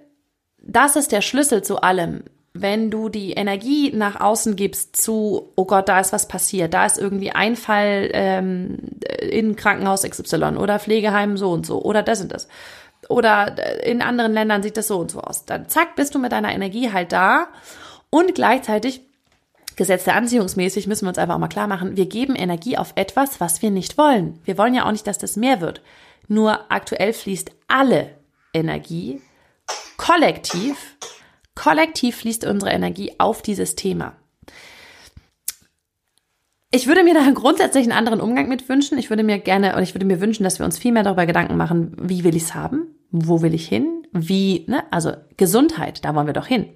das 0.58 0.96
ist 0.96 1.12
der 1.12 1.22
Schlüssel 1.22 1.64
zu 1.64 1.82
allem. 1.82 2.24
Wenn 2.54 2.90
du 2.90 3.10
die 3.10 3.34
Energie 3.34 3.92
nach 3.94 4.20
außen 4.20 4.56
gibst 4.56 4.96
zu, 4.96 5.52
oh 5.56 5.66
Gott, 5.66 5.90
da 5.90 6.00
ist 6.00 6.14
was 6.14 6.28
passiert, 6.28 6.74
da 6.74 6.86
ist 6.86 6.98
irgendwie 6.98 7.32
ein 7.32 7.56
Fall 7.58 8.10
ähm, 8.14 8.78
in 9.20 9.56
Krankenhaus 9.56 10.04
XY 10.04 10.56
oder 10.58 10.80
Pflegeheim 10.80 11.38
so 11.38 11.52
und 11.52 11.66
so 11.66 11.82
oder 11.82 12.02
das 12.02 12.22
und 12.22 12.32
das. 12.32 12.48
Oder 13.10 13.86
in 13.86 14.02
anderen 14.02 14.34
Ländern 14.34 14.64
sieht 14.64 14.78
das 14.78 14.88
so 14.88 14.98
und 14.98 15.12
so 15.12 15.20
aus. 15.20 15.46
Dann 15.46 15.68
zack, 15.68 15.96
bist 15.96 16.16
du 16.16 16.20
mit 16.20 16.32
deiner 16.32 16.54
Energie 16.54 16.92
halt 16.92 17.12
da 17.12 17.50
und 18.10 18.34
gleichzeitig 18.34 19.02
Gesetz 19.76 20.06
der 20.06 20.16
Anziehungsmäßig 20.16 20.88
müssen 20.88 21.06
wir 21.06 21.10
uns 21.10 21.18
einfach 21.18 21.36
auch 21.36 21.40
mal 21.40 21.50
klar 21.50 21.68
machen, 21.68 21.98
wir 21.98 22.06
geben 22.06 22.36
Energie 22.36 22.78
auf 22.78 22.94
etwas, 22.96 23.42
was 23.42 23.62
wir 23.62 23.72
nicht 23.72 23.98
wollen. 23.98 24.40
Wir 24.46 24.58
wollen 24.58 24.74
ja 24.74 24.86
auch 24.86 24.92
nicht, 24.92 25.06
dass 25.06 25.18
das 25.18 25.36
mehr 25.36 25.60
wird. 25.60 25.82
Nur 26.30 26.72
aktuell 26.72 27.12
fließt 27.12 27.52
alle 27.68 28.12
Energie 28.54 29.22
kollektiv, 30.06 30.98
kollektiv 31.56 32.18
fließt 32.18 32.46
unsere 32.46 32.72
Energie 32.72 33.14
auf 33.18 33.42
dieses 33.42 33.76
Thema. 33.76 34.14
Ich 36.72 36.88
würde 36.88 37.04
mir 37.04 37.14
da 37.14 37.28
grundsätzlich 37.32 37.84
einen 37.84 37.98
anderen 37.98 38.22
Umgang 38.22 38.48
mit 38.48 38.68
wünschen. 38.70 38.98
Ich 38.98 39.10
würde 39.10 39.24
mir 39.24 39.40
gerne, 39.40 39.74
oder 39.74 39.82
ich 39.82 39.96
würde 39.96 40.06
mir 40.06 40.22
wünschen, 40.22 40.44
dass 40.44 40.60
wir 40.60 40.66
uns 40.66 40.78
viel 40.78 40.92
mehr 40.92 41.04
darüber 41.04 41.26
Gedanken 41.26 41.58
machen, 41.58 41.96
wie 42.00 42.24
will 42.24 42.36
ich 42.36 42.44
es 42.44 42.54
haben? 42.54 42.88
Wo 43.12 43.42
will 43.42 43.54
ich 43.54 43.68
hin? 43.68 44.06
Wie, 44.12 44.66
ne? 44.68 44.84
Also 44.92 45.14
Gesundheit, 45.38 46.04
da 46.04 46.14
wollen 46.14 46.28
wir 46.28 46.34
doch 46.34 46.48
hin. 46.48 46.70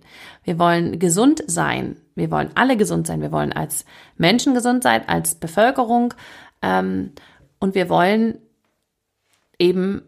Wir 0.44 0.58
wollen 0.58 1.00
gesund 1.00 1.44
sein. 1.48 1.98
Wir 2.16 2.32
wollen 2.32 2.52
alle 2.56 2.78
gesund 2.78 3.08
sein. 3.08 3.22
Wir 3.22 3.32
wollen 3.32 3.52
als 3.52 3.86
Menschen 4.18 4.54
gesund 4.54 4.84
sein, 4.84 5.08
als 5.08 5.36
Bevölkerung. 5.36 6.14
Ähm, 6.62 7.12
und 7.60 7.76
wir 7.76 7.90
wollen 7.90 8.40
eben 9.60 10.02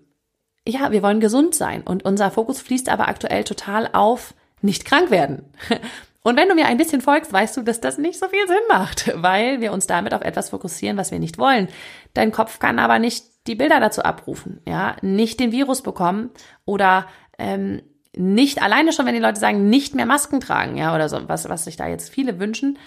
ja, 0.67 0.91
wir 0.91 1.01
wollen 1.01 1.19
gesund 1.19 1.55
sein 1.55 1.81
und 1.81 2.05
unser 2.05 2.31
Fokus 2.31 2.61
fließt 2.61 2.89
aber 2.89 3.07
aktuell 3.07 3.43
total 3.43 3.89
auf 3.93 4.33
nicht 4.61 4.85
krank 4.85 5.09
werden. 5.09 5.45
Und 6.23 6.37
wenn 6.37 6.47
du 6.47 6.53
mir 6.53 6.67
ein 6.67 6.77
bisschen 6.77 7.01
folgst, 7.01 7.33
weißt 7.33 7.57
du, 7.57 7.63
dass 7.63 7.81
das 7.81 7.97
nicht 7.97 8.19
so 8.19 8.27
viel 8.27 8.47
Sinn 8.47 8.61
macht, 8.69 9.11
weil 9.21 9.59
wir 9.59 9.71
uns 9.73 9.87
damit 9.87 10.13
auf 10.13 10.21
etwas 10.21 10.49
fokussieren, 10.49 10.97
was 10.97 11.11
wir 11.11 11.19
nicht 11.19 11.37
wollen. 11.37 11.67
Dein 12.13 12.31
Kopf 12.31 12.59
kann 12.59 12.77
aber 12.77 12.99
nicht 12.99 13.25
die 13.47 13.55
Bilder 13.55 13.79
dazu 13.79 14.03
abrufen, 14.03 14.61
ja, 14.67 14.97
nicht 15.01 15.39
den 15.39 15.51
Virus 15.51 15.81
bekommen 15.81 16.29
oder 16.63 17.07
ähm, 17.39 17.81
nicht 18.15 18.61
alleine 18.61 18.93
schon, 18.93 19.07
wenn 19.07 19.15
die 19.15 19.21
Leute 19.21 19.39
sagen, 19.39 19.67
nicht 19.69 19.95
mehr 19.95 20.05
Masken 20.05 20.39
tragen, 20.41 20.77
ja, 20.77 20.93
oder 20.93 21.09
so, 21.09 21.27
was, 21.27 21.49
was 21.49 21.63
sich 21.63 21.75
da 21.75 21.87
jetzt 21.87 22.09
viele 22.09 22.39
wünschen. 22.39 22.77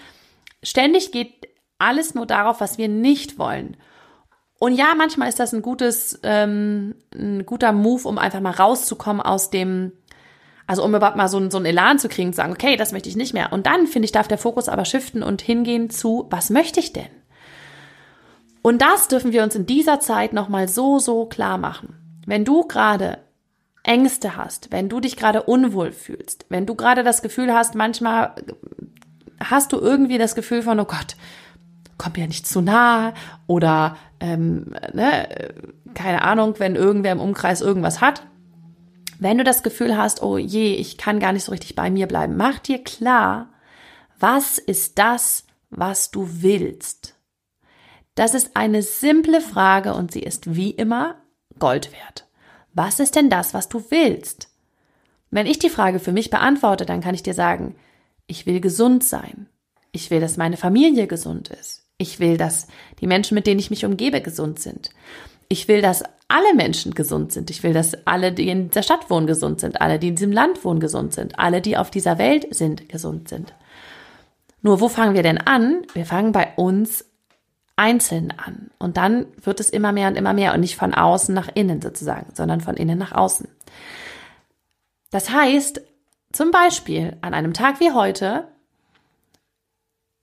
Ständig 0.63 1.11
geht 1.11 1.49
alles 1.77 2.15
nur 2.15 2.25
darauf, 2.25 2.61
was 2.61 2.77
wir 2.77 2.87
nicht 2.87 3.37
wollen. 3.37 3.75
Und 4.59 4.73
ja, 4.73 4.93
manchmal 4.97 5.29
ist 5.29 5.39
das 5.39 5.53
ein 5.53 5.61
gutes, 5.61 6.19
ähm, 6.23 6.95
ein 7.13 7.45
guter 7.45 7.71
Move, 7.71 8.07
um 8.07 8.17
einfach 8.17 8.39
mal 8.39 8.51
rauszukommen 8.51 9.21
aus 9.21 9.49
dem, 9.49 9.91
also 10.65 10.83
um 10.83 10.95
überhaupt 10.95 11.17
mal 11.17 11.27
so, 11.27 11.49
so 11.49 11.57
einen 11.57 11.65
Elan 11.65 11.99
zu 11.99 12.07
kriegen, 12.07 12.31
zu 12.31 12.37
sagen, 12.37 12.53
okay, 12.53 12.77
das 12.77 12.91
möchte 12.91 13.09
ich 13.09 13.15
nicht 13.15 13.33
mehr. 13.33 13.51
Und 13.51 13.65
dann, 13.65 13.87
finde 13.87 14.05
ich, 14.05 14.11
darf 14.11 14.27
der 14.27 14.37
Fokus 14.37 14.69
aber 14.69 14.85
shiften 14.85 15.23
und 15.23 15.41
hingehen 15.41 15.89
zu, 15.89 16.27
was 16.29 16.49
möchte 16.49 16.79
ich 16.79 16.93
denn? 16.93 17.09
Und 18.61 18.81
das 18.81 19.07
dürfen 19.07 19.31
wir 19.31 19.43
uns 19.43 19.55
in 19.55 19.67
dieser 19.67 19.99
Zeit 19.99 20.33
nochmal 20.33 20.67
so, 20.67 20.97
so 20.97 21.25
klar 21.25 21.57
machen. 21.57 22.21
Wenn 22.25 22.45
du 22.45 22.65
gerade 22.65 23.19
Ängste 23.83 24.35
hast, 24.35 24.71
wenn 24.71 24.89
du 24.89 24.99
dich 24.99 25.17
gerade 25.17 25.43
unwohl 25.43 25.91
fühlst, 25.91 26.45
wenn 26.49 26.65
du 26.65 26.73
gerade 26.73 27.03
das 27.03 27.21
Gefühl 27.21 27.53
hast, 27.53 27.75
manchmal 27.75 28.33
hast 29.39 29.71
du 29.71 29.77
irgendwie 29.77 30.17
das 30.17 30.33
Gefühl 30.33 30.63
von, 30.63 30.79
oh 30.79 30.85
Gott, 30.85 31.15
kommt 31.97 32.17
mir 32.17 32.27
nicht 32.27 32.47
zu 32.47 32.61
nah 32.61 33.13
oder 33.47 33.97
ähm, 34.19 34.73
ne, 34.93 35.53
keine 35.93 36.23
Ahnung, 36.23 36.55
wenn 36.57 36.75
irgendwer 36.75 37.11
im 37.11 37.19
Umkreis 37.19 37.61
irgendwas 37.61 38.01
hat, 38.01 38.23
wenn 39.19 39.37
du 39.37 39.43
das 39.43 39.63
Gefühl 39.63 39.97
hast, 39.97 40.21
oh 40.21 40.37
je, 40.37 40.73
ich 40.73 40.97
kann 40.97 41.19
gar 41.19 41.31
nicht 41.31 41.45
so 41.45 41.51
richtig 41.51 41.75
bei 41.75 41.89
mir 41.89 42.07
bleiben, 42.07 42.35
mach 42.35 42.59
dir 42.59 42.83
klar, 42.83 43.49
was 44.19 44.57
ist 44.57 44.99
das, 44.99 45.45
was 45.69 46.11
du 46.11 46.27
willst? 46.41 47.15
Das 48.15 48.33
ist 48.33 48.55
eine 48.55 48.81
simple 48.81 49.41
Frage 49.41 49.93
und 49.93 50.11
sie 50.11 50.21
ist 50.21 50.55
wie 50.55 50.71
immer 50.71 51.15
Gold 51.59 51.91
wert. 51.91 52.27
Was 52.73 52.99
ist 52.99 53.15
denn 53.15 53.29
das, 53.29 53.53
was 53.53 53.69
du 53.69 53.85
willst? 53.89 54.49
Wenn 55.31 55.47
ich 55.47 55.59
die 55.59 55.69
Frage 55.69 55.99
für 55.99 56.11
mich 56.11 56.29
beantworte, 56.29 56.85
dann 56.85 57.01
kann 57.01 57.15
ich 57.15 57.23
dir 57.23 57.33
sagen, 57.33 57.75
ich 58.27 58.45
will 58.45 58.61
gesund 58.61 59.03
sein. 59.03 59.49
Ich 59.91 60.11
will, 60.11 60.19
dass 60.19 60.37
meine 60.37 60.57
Familie 60.57 61.07
gesund 61.07 61.49
ist. 61.49 61.84
Ich 61.97 62.19
will, 62.19 62.37
dass 62.37 62.67
die 62.99 63.07
Menschen, 63.07 63.35
mit 63.35 63.47
denen 63.47 63.59
ich 63.59 63.69
mich 63.69 63.85
umgebe, 63.85 64.21
gesund 64.21 64.59
sind. 64.59 64.89
Ich 65.47 65.67
will, 65.67 65.81
dass 65.81 66.03
alle 66.27 66.55
Menschen 66.55 66.93
gesund 66.93 67.31
sind. 67.31 67.49
Ich 67.49 67.63
will, 67.63 67.73
dass 67.73 68.05
alle, 68.05 68.31
die 68.33 68.49
in 68.49 68.69
dieser 68.69 68.83
Stadt 68.83 69.09
wohnen, 69.09 69.27
gesund 69.27 69.59
sind. 69.59 69.79
Alle, 69.81 69.99
die 69.99 70.09
in 70.09 70.15
diesem 70.15 70.31
Land 70.31 70.65
wohnen, 70.65 70.79
gesund 70.79 71.13
sind. 71.13 71.39
Alle, 71.39 71.61
die 71.61 71.77
auf 71.77 71.91
dieser 71.91 72.17
Welt 72.17 72.53
sind, 72.53 72.89
gesund 72.89 73.29
sind. 73.29 73.53
Nur 74.61 74.81
wo 74.81 74.89
fangen 74.89 75.13
wir 75.13 75.23
denn 75.23 75.37
an? 75.37 75.85
Wir 75.93 76.05
fangen 76.05 76.31
bei 76.31 76.53
uns 76.55 77.05
einzeln 77.75 78.31
an. 78.31 78.71
Und 78.79 78.97
dann 78.97 79.27
wird 79.41 79.59
es 79.59 79.69
immer 79.69 79.91
mehr 79.91 80.07
und 80.07 80.15
immer 80.15 80.33
mehr 80.33 80.53
und 80.53 80.61
nicht 80.61 80.75
von 80.75 80.93
außen 80.93 81.35
nach 81.35 81.49
innen 81.53 81.81
sozusagen, 81.81 82.33
sondern 82.33 82.61
von 82.61 82.75
innen 82.75 82.97
nach 82.97 83.11
außen. 83.11 83.47
Das 85.11 85.29
heißt, 85.29 85.81
zum 86.31 86.51
Beispiel 86.51 87.15
an 87.21 87.33
einem 87.33 87.53
Tag 87.53 87.79
wie 87.79 87.91
heute, 87.91 88.47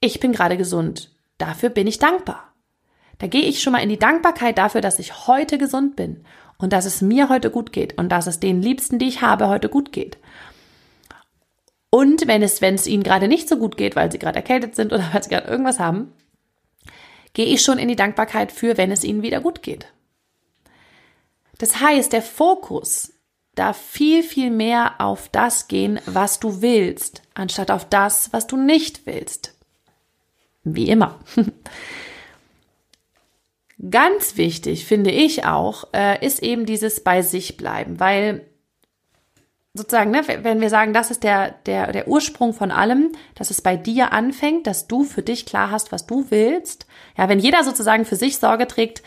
ich 0.00 0.18
bin 0.18 0.32
gerade 0.32 0.56
gesund. 0.56 1.10
Dafür 1.42 1.70
bin 1.70 1.88
ich 1.88 1.98
dankbar. 1.98 2.54
Da 3.18 3.26
gehe 3.26 3.42
ich 3.42 3.62
schon 3.62 3.72
mal 3.72 3.82
in 3.82 3.88
die 3.88 3.98
Dankbarkeit 3.98 4.58
dafür, 4.58 4.80
dass 4.80 5.00
ich 5.00 5.26
heute 5.26 5.58
gesund 5.58 5.96
bin 5.96 6.24
und 6.56 6.72
dass 6.72 6.84
es 6.84 7.02
mir 7.02 7.28
heute 7.28 7.50
gut 7.50 7.72
geht 7.72 7.98
und 7.98 8.10
dass 8.10 8.28
es 8.28 8.38
den 8.38 8.62
Liebsten, 8.62 9.00
die 9.00 9.08
ich 9.08 9.22
habe, 9.22 9.48
heute 9.48 9.68
gut 9.68 9.90
geht. 9.90 10.18
Und 11.90 12.28
wenn 12.28 12.44
es, 12.44 12.60
wenn 12.60 12.76
es 12.76 12.86
ihnen 12.86 13.02
gerade 13.02 13.26
nicht 13.26 13.48
so 13.48 13.56
gut 13.56 13.76
geht, 13.76 13.96
weil 13.96 14.12
sie 14.12 14.20
gerade 14.20 14.36
erkältet 14.36 14.76
sind 14.76 14.92
oder 14.92 15.02
weil 15.12 15.20
sie 15.24 15.30
gerade 15.30 15.48
irgendwas 15.48 15.80
haben, 15.80 16.12
gehe 17.34 17.46
ich 17.46 17.60
schon 17.62 17.78
in 17.78 17.88
die 17.88 17.96
Dankbarkeit 17.96 18.52
für, 18.52 18.76
wenn 18.76 18.92
es 18.92 19.02
ihnen 19.02 19.22
wieder 19.22 19.40
gut 19.40 19.64
geht. 19.64 19.92
Das 21.58 21.80
heißt, 21.80 22.12
der 22.12 22.22
Fokus 22.22 23.14
darf 23.56 23.76
viel, 23.76 24.22
viel 24.22 24.52
mehr 24.52 25.00
auf 25.00 25.28
das 25.28 25.66
gehen, 25.66 25.98
was 26.06 26.38
du 26.38 26.62
willst, 26.62 27.22
anstatt 27.34 27.72
auf 27.72 27.84
das, 27.88 28.32
was 28.32 28.46
du 28.46 28.56
nicht 28.56 29.06
willst. 29.06 29.51
Wie 30.64 30.88
immer. 30.88 31.18
Ganz 33.90 34.36
wichtig 34.36 34.86
finde 34.86 35.10
ich 35.10 35.44
auch, 35.44 35.88
äh, 35.92 36.24
ist 36.24 36.42
eben 36.42 36.66
dieses 36.66 37.02
bei 37.02 37.22
sich 37.22 37.56
bleiben, 37.56 37.98
weil 37.98 38.46
sozusagen, 39.74 40.10
ne, 40.10 40.22
wenn 40.42 40.60
wir 40.60 40.68
sagen, 40.70 40.92
das 40.92 41.10
ist 41.10 41.24
der, 41.24 41.52
der, 41.66 41.90
der 41.90 42.06
Ursprung 42.06 42.52
von 42.52 42.70
allem, 42.70 43.12
dass 43.34 43.50
es 43.50 43.60
bei 43.60 43.76
dir 43.76 44.12
anfängt, 44.12 44.66
dass 44.66 44.86
du 44.86 45.02
für 45.02 45.22
dich 45.22 45.46
klar 45.46 45.70
hast, 45.70 45.90
was 45.90 46.06
du 46.06 46.26
willst. 46.30 46.86
Ja, 47.16 47.28
wenn 47.28 47.38
jeder 47.38 47.64
sozusagen 47.64 48.04
für 48.04 48.16
sich 48.16 48.38
Sorge 48.38 48.68
trägt, 48.68 49.02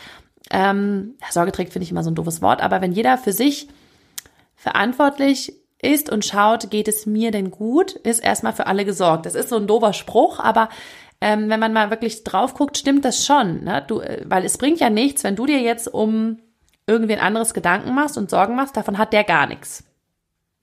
ähm, 0.51 1.15
Sorge 1.29 1.51
trägt 1.51 1.71
finde 1.71 1.85
ich 1.85 1.91
immer 1.91 2.03
so 2.03 2.11
ein 2.11 2.15
doofes 2.15 2.41
Wort, 2.41 2.61
aber 2.61 2.81
wenn 2.81 2.91
jeder 2.91 3.17
für 3.17 3.33
sich 3.33 3.69
verantwortlich 4.55 5.53
ist 5.81 6.09
und 6.11 6.25
schaut, 6.25 6.71
geht 6.71 6.87
es 6.87 7.05
mir 7.05 7.31
denn 7.31 7.51
gut, 7.51 7.91
ist 7.91 8.23
erstmal 8.23 8.53
für 8.53 8.67
alle 8.67 8.85
gesorgt. 8.85 9.25
Das 9.25 9.35
ist 9.35 9.49
so 9.49 9.57
ein 9.57 9.67
doofer 9.67 9.93
Spruch, 9.93 10.39
aber 10.39 10.69
ähm, 11.25 11.49
wenn 11.49 11.59
man 11.59 11.73
mal 11.73 11.89
wirklich 11.89 12.23
drauf 12.23 12.53
guckt, 12.53 12.77
stimmt 12.77 13.03
das 13.03 13.25
schon. 13.25 13.63
Ne? 13.63 13.83
Du, 13.87 13.99
äh, 13.99 14.21
weil 14.25 14.45
es 14.45 14.59
bringt 14.59 14.79
ja 14.79 14.91
nichts, 14.91 15.23
wenn 15.23 15.35
du 15.35 15.47
dir 15.47 15.59
jetzt 15.59 15.91
um 15.91 16.37
irgendwen 16.85 17.17
anderes 17.17 17.55
Gedanken 17.55 17.95
machst 17.95 18.15
und 18.19 18.29
Sorgen 18.29 18.55
machst, 18.55 18.77
davon 18.77 18.99
hat 18.99 19.11
der 19.11 19.23
gar 19.23 19.47
nichts. 19.47 19.83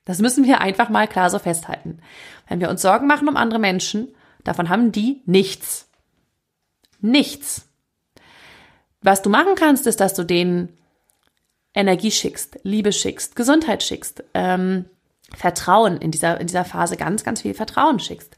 Das 0.04 0.20
müssen 0.20 0.44
wir 0.44 0.60
einfach 0.60 0.88
mal 0.88 1.08
klar 1.08 1.30
so 1.30 1.40
festhalten. 1.40 1.98
Wenn 2.46 2.60
wir 2.60 2.70
uns 2.70 2.80
Sorgen 2.80 3.08
machen 3.08 3.26
um 3.26 3.36
andere 3.36 3.58
Menschen, 3.58 4.14
davon 4.44 4.68
haben 4.68 4.92
die 4.92 5.22
nichts. 5.26 5.90
Nichts. 7.00 7.68
Was 9.00 9.20
du 9.20 9.30
machen 9.30 9.56
kannst, 9.56 9.88
ist, 9.88 9.98
dass 9.98 10.14
du 10.14 10.22
denen 10.22 10.78
Energie 11.74 12.12
schickst, 12.12 12.60
Liebe 12.62 12.92
schickst, 12.92 13.34
Gesundheit 13.34 13.82
schickst, 13.82 14.22
ähm, 14.34 14.84
Vertrauen 15.34 15.96
in 15.96 16.12
dieser, 16.12 16.40
in 16.40 16.46
dieser 16.46 16.64
Phase 16.64 16.96
ganz, 16.96 17.24
ganz 17.24 17.42
viel 17.42 17.54
Vertrauen 17.54 17.98
schickst. 17.98 18.36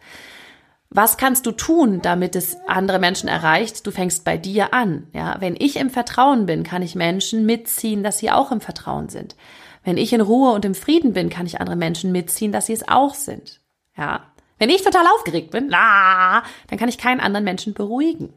Was 0.94 1.16
kannst 1.16 1.44
du 1.44 1.50
tun, 1.50 2.00
damit 2.02 2.36
es 2.36 2.56
andere 2.68 3.00
Menschen 3.00 3.28
erreicht? 3.28 3.84
Du 3.84 3.90
fängst 3.90 4.24
bei 4.24 4.38
dir 4.38 4.72
an. 4.72 5.08
Ja, 5.12 5.36
wenn 5.40 5.56
ich 5.58 5.74
im 5.74 5.90
Vertrauen 5.90 6.46
bin, 6.46 6.62
kann 6.62 6.82
ich 6.82 6.94
Menschen 6.94 7.44
mitziehen, 7.44 8.04
dass 8.04 8.18
sie 8.18 8.30
auch 8.30 8.52
im 8.52 8.60
Vertrauen 8.60 9.08
sind. 9.08 9.34
Wenn 9.82 9.96
ich 9.96 10.12
in 10.12 10.20
Ruhe 10.20 10.52
und 10.52 10.64
im 10.64 10.76
Frieden 10.76 11.12
bin, 11.12 11.30
kann 11.30 11.46
ich 11.46 11.60
andere 11.60 11.74
Menschen 11.74 12.12
mitziehen, 12.12 12.52
dass 12.52 12.66
sie 12.66 12.74
es 12.74 12.86
auch 12.88 13.14
sind. 13.14 13.60
Ja, 13.96 14.20
wenn 14.58 14.70
ich 14.70 14.82
total 14.82 15.04
aufgeregt 15.16 15.50
bin, 15.50 15.66
na, 15.68 16.44
dann 16.68 16.78
kann 16.78 16.88
ich 16.88 16.96
keinen 16.96 17.20
anderen 17.20 17.44
Menschen 17.44 17.74
beruhigen. 17.74 18.32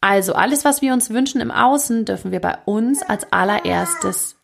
Also 0.00 0.32
alles, 0.32 0.64
was 0.64 0.80
wir 0.80 0.94
uns 0.94 1.10
wünschen 1.10 1.42
im 1.42 1.50
Außen, 1.50 2.06
dürfen 2.06 2.32
wir 2.32 2.40
bei 2.40 2.56
uns 2.64 3.02
als 3.02 3.30
allererstes 3.30 4.36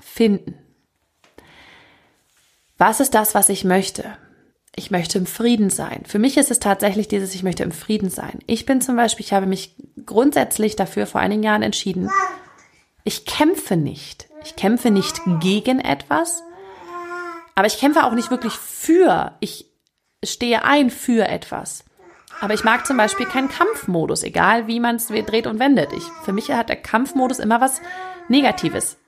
finden. 0.00 0.54
Was 2.78 3.00
ist 3.00 3.14
das, 3.14 3.34
was 3.34 3.48
ich 3.48 3.64
möchte? 3.64 4.16
Ich 4.76 4.90
möchte 4.90 5.16
im 5.16 5.26
Frieden 5.26 5.70
sein. 5.70 6.02
Für 6.06 6.18
mich 6.18 6.36
ist 6.36 6.50
es 6.50 6.60
tatsächlich 6.60 7.08
dieses, 7.08 7.34
ich 7.34 7.42
möchte 7.42 7.62
im 7.62 7.72
Frieden 7.72 8.10
sein. 8.10 8.38
Ich 8.46 8.66
bin 8.66 8.82
zum 8.82 8.94
Beispiel, 8.94 9.24
ich 9.24 9.32
habe 9.32 9.46
mich 9.46 9.74
grundsätzlich 10.04 10.76
dafür 10.76 11.06
vor 11.06 11.20
einigen 11.20 11.42
Jahren 11.42 11.62
entschieden, 11.62 12.10
ich 13.02 13.24
kämpfe 13.24 13.76
nicht. 13.76 14.28
Ich 14.44 14.54
kämpfe 14.54 14.90
nicht 14.90 15.20
gegen 15.40 15.80
etwas, 15.80 16.42
aber 17.56 17.66
ich 17.66 17.78
kämpfe 17.78 18.04
auch 18.04 18.12
nicht 18.12 18.30
wirklich 18.30 18.52
für. 18.52 19.32
Ich 19.40 19.66
stehe 20.22 20.62
ein 20.64 20.90
für 20.90 21.26
etwas. 21.26 21.84
Aber 22.40 22.52
ich 22.52 22.64
mag 22.64 22.86
zum 22.86 22.98
Beispiel 22.98 23.26
keinen 23.26 23.48
Kampfmodus, 23.48 24.22
egal 24.22 24.66
wie 24.66 24.78
man 24.78 24.96
es 24.96 25.08
dreht 25.08 25.46
und 25.46 25.58
wendet. 25.58 25.92
Ich, 25.94 26.04
für 26.24 26.32
mich 26.32 26.50
hat 26.50 26.68
der 26.68 26.76
Kampfmodus 26.76 27.38
immer 27.38 27.60
was 27.60 27.80
Negatives. 28.28 28.98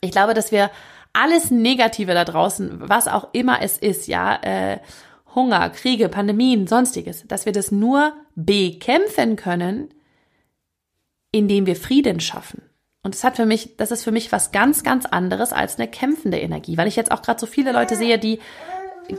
Ich 0.00 0.10
glaube, 0.10 0.34
dass 0.34 0.52
wir 0.52 0.70
alles 1.14 1.50
Negative 1.50 2.12
da 2.12 2.24
draußen, 2.24 2.88
was 2.88 3.08
auch 3.08 3.28
immer 3.32 3.62
es 3.62 3.78
ist, 3.78 4.08
ja, 4.08 4.36
äh, 4.42 4.78
Hunger, 5.34 5.70
Kriege, 5.70 6.08
Pandemien, 6.08 6.66
sonstiges, 6.66 7.24
dass 7.26 7.46
wir 7.46 7.52
das 7.52 7.72
nur 7.72 8.12
bekämpfen 8.34 9.36
können, 9.36 9.88
indem 11.32 11.66
wir 11.66 11.76
Frieden 11.76 12.20
schaffen. 12.20 12.62
Und 13.02 13.14
das 13.14 13.24
hat 13.24 13.36
für 13.36 13.46
mich, 13.46 13.76
das 13.76 13.90
ist 13.90 14.04
für 14.04 14.12
mich 14.12 14.32
was 14.32 14.52
ganz, 14.52 14.82
ganz 14.82 15.06
anderes 15.06 15.52
als 15.52 15.78
eine 15.78 15.88
kämpfende 15.88 16.38
Energie, 16.38 16.76
weil 16.76 16.88
ich 16.88 16.96
jetzt 16.96 17.10
auch 17.10 17.22
gerade 17.22 17.40
so 17.40 17.46
viele 17.46 17.72
Leute 17.72 17.96
sehe, 17.96 18.18
die, 18.18 18.38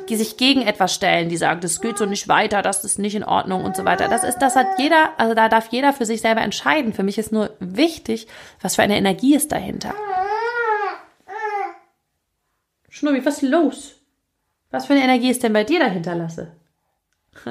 die 0.10 0.16
sich 0.16 0.38
gegen 0.38 0.64
etwas 0.64 0.94
stellen, 0.96 1.30
die 1.30 1.38
sagen, 1.38 1.62
das 1.62 1.82
geht 1.82 1.98
so 1.98 2.06
nicht 2.06 2.28
weiter, 2.28 2.62
das 2.62 2.84
ist 2.84 2.98
nicht 2.98 3.16
in 3.16 3.24
Ordnung 3.24 3.64
und 3.64 3.76
so 3.76 3.86
weiter. 3.86 4.08
Das 4.08 4.24
ist, 4.24 4.40
das 4.40 4.56
hat 4.56 4.68
jeder, 4.80 5.12
also 5.18 5.36
da 5.36 5.50
darf 5.50 5.68
jeder 5.70 5.94
für 5.94 6.06
sich 6.06 6.22
selber 6.22 6.42
entscheiden. 6.42 6.94
Für 6.94 7.04
mich 7.04 7.18
ist 7.18 7.32
nur 7.32 7.52
wichtig, 7.60 8.28
was 8.62 8.76
für 8.76 8.82
eine 8.82 8.98
Energie 8.98 9.36
ist 9.36 9.52
dahinter. 9.52 9.94
Schnurri, 12.96 13.26
was 13.26 13.44
ist 13.44 13.50
los? 13.50 13.96
Was 14.72 14.86
für 14.86 14.94
eine 14.94 15.04
Energie 15.04 15.30
ist 15.30 15.44
denn 15.44 15.52
bei 15.52 15.66
dir 15.66 15.82
dahinter, 15.82 16.16
Lasse? 16.16 16.54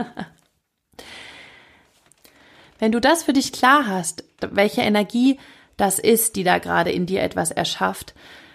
Wenn 2.79 2.93
du 2.93 2.99
das 2.99 3.25
für 3.25 3.35
dich 3.35 3.53
klar 3.53 3.87
hast, 3.87 4.25
welche 4.41 4.81
Energie 4.81 5.39
das 5.77 5.99
ist, 5.99 6.37
die 6.37 6.45
da 6.45 6.57
gerade 6.57 6.93
in 6.93 7.05
dir 7.05 7.23
etwas 7.23 7.51
erschafft, 7.51 8.15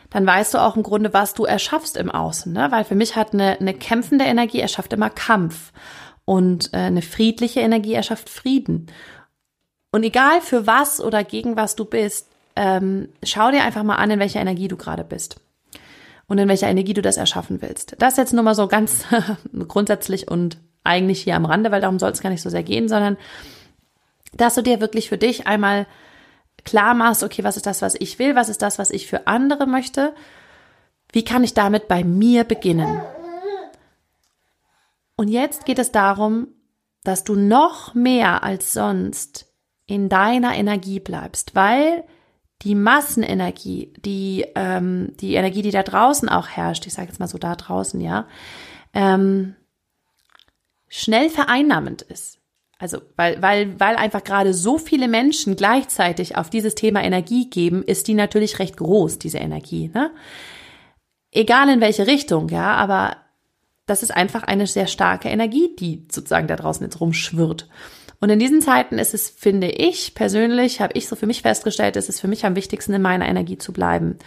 dann 0.09 0.25
weißt 0.25 0.55
du 0.55 0.57
auch 0.57 0.75
im 0.75 0.81
Grunde, 0.81 1.13
was 1.13 1.35
du 1.35 1.45
erschaffst 1.45 1.95
im 1.95 2.09
Außen. 2.09 2.51
Ne? 2.51 2.71
Weil 2.71 2.85
für 2.85 2.95
mich 2.95 3.15
hat 3.15 3.35
eine, 3.35 3.59
eine 3.59 3.75
kämpfende 3.75 4.25
Energie 4.25 4.59
erschafft 4.59 4.91
immer 4.91 5.11
Kampf 5.11 5.71
und 6.25 6.73
äh, 6.73 6.77
eine 6.77 7.03
friedliche 7.03 7.59
Energie 7.59 7.93
erschafft 7.93 8.31
Frieden. 8.31 8.87
Und 9.91 10.01
egal 10.01 10.41
für 10.41 10.65
was 10.65 10.99
oder 10.99 11.23
gegen 11.23 11.55
was 11.55 11.75
du 11.75 11.85
bist, 11.85 12.29
ähm, 12.55 13.09
schau 13.21 13.51
dir 13.51 13.63
einfach 13.63 13.83
mal 13.83 13.97
an, 13.97 14.09
in 14.09 14.19
welcher 14.19 14.41
Energie 14.41 14.67
du 14.67 14.75
gerade 14.75 15.03
bist 15.03 15.39
und 16.29 16.37
in 16.37 16.47
welcher 16.47 16.69
Energie 16.69 16.93
du 16.93 17.01
das 17.01 17.17
erschaffen 17.17 17.61
willst. 17.61 17.95
Das 17.99 18.15
jetzt 18.15 18.33
nur 18.33 18.43
mal 18.43 18.55
so 18.55 18.67
ganz 18.67 19.05
grundsätzlich 19.67 20.29
und 20.29 20.57
eigentlich 20.83 21.23
hier 21.23 21.35
am 21.35 21.45
Rande, 21.45 21.71
weil 21.71 21.81
darum 21.81 21.99
soll 21.99 22.11
es 22.11 22.21
gar 22.21 22.29
nicht 22.29 22.41
so 22.41 22.49
sehr 22.49 22.63
gehen, 22.63 22.87
sondern 22.87 23.17
dass 24.33 24.55
du 24.55 24.61
dir 24.61 24.79
wirklich 24.79 25.09
für 25.09 25.17
dich 25.17 25.47
einmal 25.47 25.87
klar 26.63 26.93
machst, 26.93 27.23
okay, 27.23 27.43
was 27.43 27.57
ist 27.57 27.65
das, 27.65 27.81
was 27.81 27.95
ich 27.95 28.19
will, 28.19 28.35
was 28.35 28.47
ist 28.47 28.61
das, 28.61 28.79
was 28.79 28.91
ich 28.91 29.07
für 29.07 29.27
andere 29.27 29.65
möchte, 29.65 30.13
wie 31.11 31.23
kann 31.23 31.43
ich 31.43 31.55
damit 31.55 31.87
bei 31.87 32.03
mir 32.03 32.43
beginnen? 32.43 33.01
Und 35.15 35.27
jetzt 35.27 35.65
geht 35.65 35.79
es 35.79 35.91
darum, 35.91 36.47
dass 37.03 37.23
du 37.23 37.35
noch 37.35 37.95
mehr 37.95 38.43
als 38.43 38.71
sonst 38.71 39.47
in 39.87 40.09
deiner 40.09 40.53
Energie 40.55 40.99
bleibst, 40.99 41.55
weil 41.55 42.03
die 42.61 42.75
Massenenergie, 42.75 43.93
die, 44.03 44.45
ähm, 44.55 45.13
die 45.19 45.35
Energie, 45.35 45.61
die 45.61 45.71
da 45.71 45.83
draußen 45.83 46.27
auch 46.27 46.47
herrscht, 46.47 46.85
ich 46.87 46.93
sage 46.93 47.07
jetzt 47.07 47.19
mal 47.19 47.27
so 47.27 47.37
da 47.37 47.55
draußen, 47.55 48.01
ja, 48.01 48.27
ähm, 48.93 49.55
schnell 50.89 51.29
vereinnahmend 51.29 52.01
ist. 52.01 52.39
Also, 52.79 53.01
weil, 53.15 53.41
weil, 53.41 53.79
weil 53.79 53.95
einfach 53.97 54.23
gerade 54.23 54.53
so 54.53 54.77
viele 54.77 55.07
Menschen 55.07 55.55
gleichzeitig 55.55 56.37
auf 56.37 56.49
dieses 56.49 56.75
Thema 56.75 57.03
Energie 57.03 57.49
geben, 57.49 57.83
ist 57.83 58.07
die 58.07 58.13
natürlich 58.13 58.59
recht 58.59 58.77
groß, 58.77 59.19
diese 59.19 59.37
Energie, 59.37 59.91
ne? 59.93 60.11
Egal 61.31 61.69
in 61.69 61.81
welche 61.81 62.07
Richtung, 62.07 62.49
ja, 62.49 62.73
aber 62.73 63.17
das 63.85 64.01
ist 64.01 64.11
einfach 64.11 64.43
eine 64.43 64.65
sehr 64.65 64.87
starke 64.87 65.29
Energie, 65.29 65.75
die 65.77 66.07
sozusagen 66.11 66.47
da 66.47 66.55
draußen 66.55 66.83
jetzt 66.85 67.01
rumschwirrt. 67.01 67.67
Und 68.21 68.29
in 68.29 68.39
diesen 68.39 68.61
Zeiten 68.61 68.99
ist 68.99 69.13
es, 69.13 69.29
finde 69.29 69.67
ich 69.67 70.13
persönlich, 70.13 70.81
habe 70.81 70.93
ich 70.95 71.07
so 71.07 71.15
für 71.15 71.25
mich 71.25 71.41
festgestellt, 71.41 71.95
ist 71.95 72.09
es 72.09 72.19
für 72.19 72.27
mich 72.27 72.45
am 72.45 72.55
wichtigsten, 72.55 72.93
in 72.93 73.01
meiner 73.01 73.27
Energie 73.27 73.57
zu 73.57 73.71
bleiben 73.71 74.17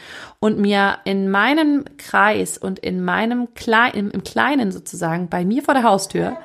und 0.41 0.59
mir 0.59 0.99
in 1.05 1.31
meinem 1.31 1.85
Kreis 1.99 2.57
und 2.57 2.79
in 2.79 3.05
meinem 3.05 3.53
Klein, 3.55 3.93
im, 3.93 4.11
im 4.11 4.25
Kleinen 4.25 4.73
sozusagen, 4.73 5.29
bei 5.29 5.45
mir 5.45 5.63
vor 5.63 5.75
der 5.75 5.83
Haustür, 5.83 6.39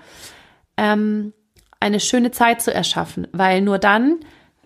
ähm, 0.75 1.33
eine 1.79 2.01
schöne 2.01 2.31
Zeit 2.31 2.61
zu 2.61 2.73
erschaffen, 2.73 3.27
weil 3.31 3.61
nur 3.61 3.79
dann, 3.79 4.19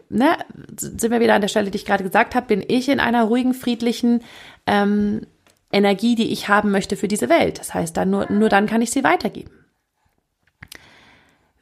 ne, 0.09 0.37
sind 0.75 1.11
wir 1.11 1.19
wieder 1.19 1.35
an 1.35 1.41
der 1.41 1.49
Stelle, 1.49 1.69
die 1.69 1.77
ich 1.77 1.85
gerade 1.85 2.03
gesagt 2.03 2.33
habe, 2.33 2.47
bin 2.47 2.63
ich 2.67 2.89
in 2.89 2.99
einer 2.99 3.25
ruhigen, 3.25 3.53
friedlichen 3.53 4.21
ähm, 4.65 5.27
Energie, 5.71 6.15
die 6.15 6.31
ich 6.31 6.47
haben 6.47 6.71
möchte 6.71 6.95
für 6.97 7.07
diese 7.07 7.29
Welt. 7.29 7.59
Das 7.59 7.75
heißt, 7.75 7.95
dann 7.95 8.09
nur, 8.09 8.31
nur 8.31 8.49
dann 8.49 8.65
kann 8.65 8.81
ich 8.81 8.89
sie 8.89 9.03
weitergeben. 9.03 9.60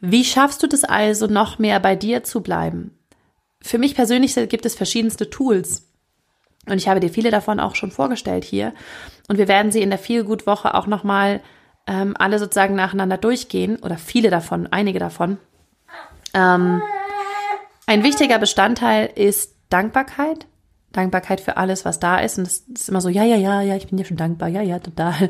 Wie 0.01 0.23
schaffst 0.23 0.63
du 0.63 0.67
das 0.67 0.83
also, 0.83 1.27
noch 1.27 1.59
mehr 1.59 1.79
bei 1.79 1.95
dir 1.95 2.23
zu 2.23 2.41
bleiben? 2.41 2.97
Für 3.61 3.77
mich 3.77 3.95
persönlich 3.95 4.35
gibt 4.49 4.65
es 4.65 4.75
verschiedenste 4.75 5.29
Tools. 5.29 5.85
Und 6.67 6.77
ich 6.77 6.87
habe 6.87 6.99
dir 6.99 7.09
viele 7.09 7.31
davon 7.31 7.59
auch 7.59 7.75
schon 7.75 7.91
vorgestellt 7.91 8.45
hier. 8.45 8.73
Und 9.27 9.37
wir 9.37 9.47
werden 9.47 9.71
sie 9.71 9.81
in 9.81 9.89
der 9.89 9.99
Feelgood-Woche 9.99 10.73
auch 10.73 10.87
nochmal 10.87 11.41
ähm, 11.87 12.15
alle 12.17 12.39
sozusagen 12.39 12.75
nacheinander 12.75 13.17
durchgehen. 13.17 13.77
Oder 13.77 13.97
viele 13.97 14.29
davon, 14.29 14.67
einige 14.67 14.99
davon. 14.99 15.37
Ähm, 16.33 16.81
ein 17.85 18.03
wichtiger 18.03 18.39
Bestandteil 18.39 19.09
ist 19.13 19.55
Dankbarkeit. 19.69 20.47
Dankbarkeit 20.91 21.41
für 21.41 21.57
alles, 21.57 21.85
was 21.85 21.99
da 21.99 22.19
ist. 22.19 22.37
Und 22.37 22.47
das 22.47 22.63
ist 22.73 22.89
immer 22.89 23.01
so, 23.01 23.09
ja, 23.09 23.23
ja, 23.23 23.35
ja, 23.35 23.61
ja, 23.61 23.75
ich 23.75 23.87
bin 23.87 23.97
dir 23.97 24.05
schon 24.05 24.17
dankbar. 24.17 24.47
Ja, 24.47 24.61
ja, 24.61 24.79
total 24.79 25.29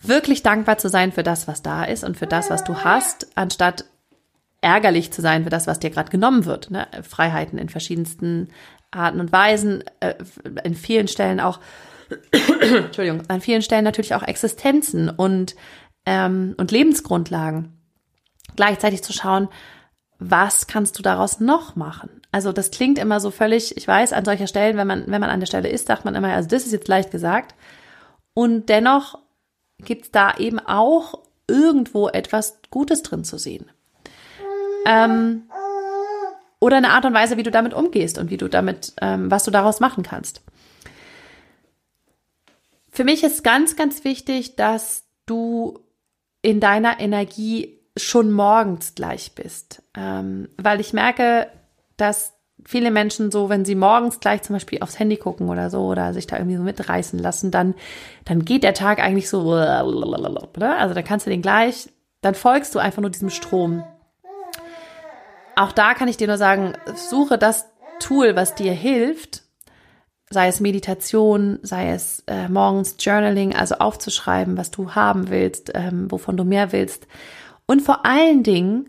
wirklich 0.00 0.42
dankbar 0.42 0.78
zu 0.78 0.88
sein 0.88 1.12
für 1.12 1.22
das, 1.22 1.48
was 1.48 1.62
da 1.62 1.84
ist 1.84 2.04
und 2.04 2.16
für 2.16 2.26
das, 2.26 2.50
was 2.50 2.64
du 2.64 2.76
hast, 2.84 3.28
anstatt 3.36 3.84
ärgerlich 4.60 5.12
zu 5.12 5.22
sein 5.22 5.44
für 5.44 5.50
das, 5.50 5.66
was 5.66 5.78
dir 5.78 5.90
gerade 5.90 6.10
genommen 6.10 6.44
wird. 6.44 6.70
Ne? 6.70 6.86
Freiheiten 7.02 7.58
in 7.58 7.68
verschiedensten 7.68 8.48
Arten 8.90 9.20
und 9.20 9.32
Weisen, 9.32 9.84
äh, 10.00 10.14
in 10.64 10.74
vielen 10.74 11.08
Stellen 11.08 11.40
auch, 11.40 11.60
Entschuldigung, 12.60 13.22
an 13.28 13.40
vielen 13.40 13.62
Stellen 13.62 13.84
natürlich 13.84 14.14
auch 14.14 14.22
Existenzen 14.22 15.10
und, 15.10 15.54
ähm, 16.06 16.54
und 16.56 16.70
Lebensgrundlagen. 16.70 17.74
Gleichzeitig 18.56 19.02
zu 19.02 19.12
schauen, 19.12 19.48
was 20.18 20.66
kannst 20.66 20.98
du 20.98 21.02
daraus 21.02 21.38
noch 21.38 21.76
machen? 21.76 22.10
Also 22.32 22.52
das 22.52 22.70
klingt 22.70 22.98
immer 22.98 23.20
so 23.20 23.30
völlig, 23.30 23.76
ich 23.76 23.86
weiß, 23.86 24.12
an 24.12 24.24
solcher 24.24 24.48
Stellen, 24.48 24.76
wenn 24.76 24.86
man, 24.86 25.04
wenn 25.06 25.20
man 25.20 25.30
an 25.30 25.40
der 25.40 25.46
Stelle 25.46 25.68
ist, 25.68 25.86
sagt 25.86 26.04
man 26.04 26.14
immer, 26.14 26.32
also 26.32 26.48
das 26.48 26.66
ist 26.66 26.72
jetzt 26.72 26.88
leicht 26.88 27.10
gesagt. 27.10 27.54
Und 28.34 28.68
dennoch 28.68 29.18
gibt 29.84 30.04
es 30.04 30.10
da 30.10 30.36
eben 30.36 30.58
auch 30.58 31.22
irgendwo 31.46 32.08
etwas 32.08 32.58
Gutes 32.70 33.02
drin 33.02 33.24
zu 33.24 33.38
sehen. 33.38 33.70
Ähm, 34.86 35.44
oder 36.60 36.76
eine 36.76 36.90
Art 36.90 37.04
und 37.04 37.14
Weise, 37.14 37.36
wie 37.36 37.42
du 37.42 37.50
damit 37.50 37.74
umgehst 37.74 38.18
und 38.18 38.30
wie 38.30 38.36
du 38.36 38.48
damit, 38.48 38.94
ähm, 39.00 39.30
was 39.30 39.44
du 39.44 39.50
daraus 39.50 39.80
machen 39.80 40.02
kannst. 40.02 40.42
Für 42.90 43.04
mich 43.04 43.22
ist 43.22 43.44
ganz, 43.44 43.76
ganz 43.76 44.04
wichtig, 44.04 44.56
dass 44.56 45.04
du 45.26 45.78
in 46.42 46.58
deiner 46.58 46.98
Energie 47.00 47.78
schon 47.96 48.32
morgens 48.32 48.94
gleich 48.94 49.34
bist, 49.34 49.82
ähm, 49.94 50.48
weil 50.56 50.80
ich 50.80 50.92
merke, 50.92 51.48
dass 51.96 52.32
viele 52.64 52.90
Menschen 52.90 53.30
so, 53.30 53.48
wenn 53.48 53.64
sie 53.64 53.74
morgens 53.74 54.20
gleich 54.20 54.42
zum 54.42 54.54
Beispiel 54.54 54.80
aufs 54.82 54.98
Handy 54.98 55.16
gucken 55.16 55.48
oder 55.48 55.70
so 55.70 55.86
oder 55.86 56.12
sich 56.12 56.26
da 56.26 56.36
irgendwie 56.36 56.56
so 56.56 56.62
mitreißen 56.62 57.18
lassen, 57.18 57.50
dann, 57.50 57.74
dann 58.24 58.44
geht 58.44 58.62
der 58.62 58.74
Tag 58.74 59.00
eigentlich 59.00 59.28
so, 59.28 59.54
ne? 59.54 60.76
also 60.78 60.94
dann 60.94 61.04
kannst 61.04 61.26
du 61.26 61.30
den 61.30 61.42
gleich, 61.42 61.88
dann 62.20 62.34
folgst 62.34 62.74
du 62.74 62.78
einfach 62.78 63.00
nur 63.00 63.10
diesem 63.10 63.30
Strom. 63.30 63.84
Auch 65.56 65.72
da 65.72 65.94
kann 65.94 66.08
ich 66.08 66.16
dir 66.16 66.26
nur 66.26 66.36
sagen, 66.36 66.74
suche 66.94 67.38
das 67.38 67.66
Tool, 68.00 68.36
was 68.36 68.54
dir 68.54 68.72
hilft, 68.72 69.42
sei 70.30 70.48
es 70.48 70.60
Meditation, 70.60 71.58
sei 71.62 71.90
es 71.90 72.22
äh, 72.26 72.48
morgens 72.48 72.96
Journaling, 72.98 73.56
also 73.56 73.76
aufzuschreiben, 73.76 74.56
was 74.56 74.70
du 74.70 74.94
haben 74.94 75.30
willst, 75.30 75.72
ähm, 75.74 76.10
wovon 76.10 76.36
du 76.36 76.44
mehr 76.44 76.70
willst. 76.72 77.08
Und 77.66 77.82
vor 77.82 78.04
allen 78.04 78.42
Dingen 78.42 78.88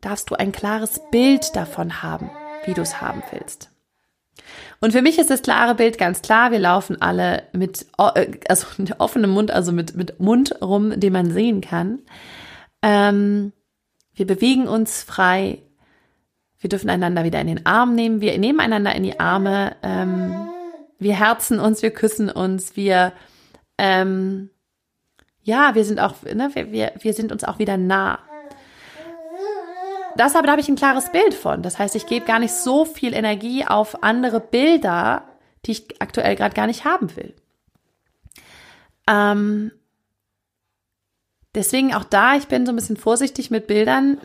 darfst 0.00 0.30
du 0.30 0.34
ein 0.34 0.52
klares 0.52 1.00
Bild 1.10 1.56
davon 1.56 2.02
haben 2.02 2.30
wie 2.66 2.74
du 2.74 2.82
es 2.82 3.00
haben 3.00 3.22
willst. 3.30 3.70
Und 4.80 4.92
für 4.92 5.02
mich 5.02 5.18
ist 5.18 5.30
das 5.30 5.42
klare 5.42 5.74
Bild 5.74 5.98
ganz 5.98 6.22
klar, 6.22 6.50
wir 6.50 6.58
laufen 6.58 7.00
alle 7.00 7.44
mit, 7.52 7.86
äh, 7.98 8.26
also 8.48 8.66
mit 8.78 9.00
offenem 9.00 9.30
Mund, 9.30 9.50
also 9.50 9.72
mit, 9.72 9.96
mit 9.96 10.20
Mund 10.20 10.60
rum, 10.60 10.98
den 10.98 11.12
man 11.12 11.30
sehen 11.30 11.60
kann. 11.60 12.00
Ähm, 12.82 13.52
wir 14.14 14.26
bewegen 14.26 14.68
uns 14.68 15.02
frei. 15.02 15.62
Wir 16.58 16.68
dürfen 16.68 16.90
einander 16.90 17.24
wieder 17.24 17.40
in 17.40 17.46
den 17.46 17.66
Arm 17.66 17.94
nehmen. 17.94 18.20
Wir 18.20 18.38
nehmen 18.38 18.60
einander 18.60 18.94
in 18.94 19.02
die 19.02 19.18
Arme. 19.20 19.76
Ähm, 19.82 20.48
wir 20.98 21.14
herzen 21.14 21.58
uns, 21.60 21.82
wir 21.82 21.90
küssen 21.90 22.30
uns, 22.30 22.76
wir, 22.76 23.12
ähm, 23.76 24.50
ja, 25.42 25.74
wir 25.74 25.84
sind 25.84 26.00
auch, 26.00 26.22
ne, 26.22 26.50
wir, 26.54 26.72
wir, 26.72 26.92
wir 26.98 27.12
sind 27.12 27.32
uns 27.32 27.44
auch 27.44 27.58
wieder 27.58 27.76
nah 27.76 28.18
das 30.16 30.34
aber, 30.34 30.46
da 30.46 30.52
habe 30.52 30.60
ich 30.60 30.68
ein 30.68 30.76
klares 30.76 31.10
Bild 31.10 31.34
von. 31.34 31.62
Das 31.62 31.78
heißt, 31.78 31.94
ich 31.96 32.06
gebe 32.06 32.26
gar 32.26 32.38
nicht 32.38 32.52
so 32.52 32.84
viel 32.84 33.14
Energie 33.14 33.64
auf 33.64 34.02
andere 34.02 34.40
Bilder, 34.40 35.22
die 35.66 35.72
ich 35.72 36.00
aktuell 36.00 36.36
gerade 36.36 36.54
gar 36.54 36.66
nicht 36.66 36.84
haben 36.84 37.14
will. 37.16 37.34
Ähm, 39.06 39.72
deswegen 41.54 41.94
auch 41.94 42.04
da, 42.04 42.36
ich 42.36 42.48
bin 42.48 42.66
so 42.66 42.72
ein 42.72 42.76
bisschen 42.76 42.96
vorsichtig 42.96 43.50
mit 43.50 43.66
Bildern, 43.66 44.18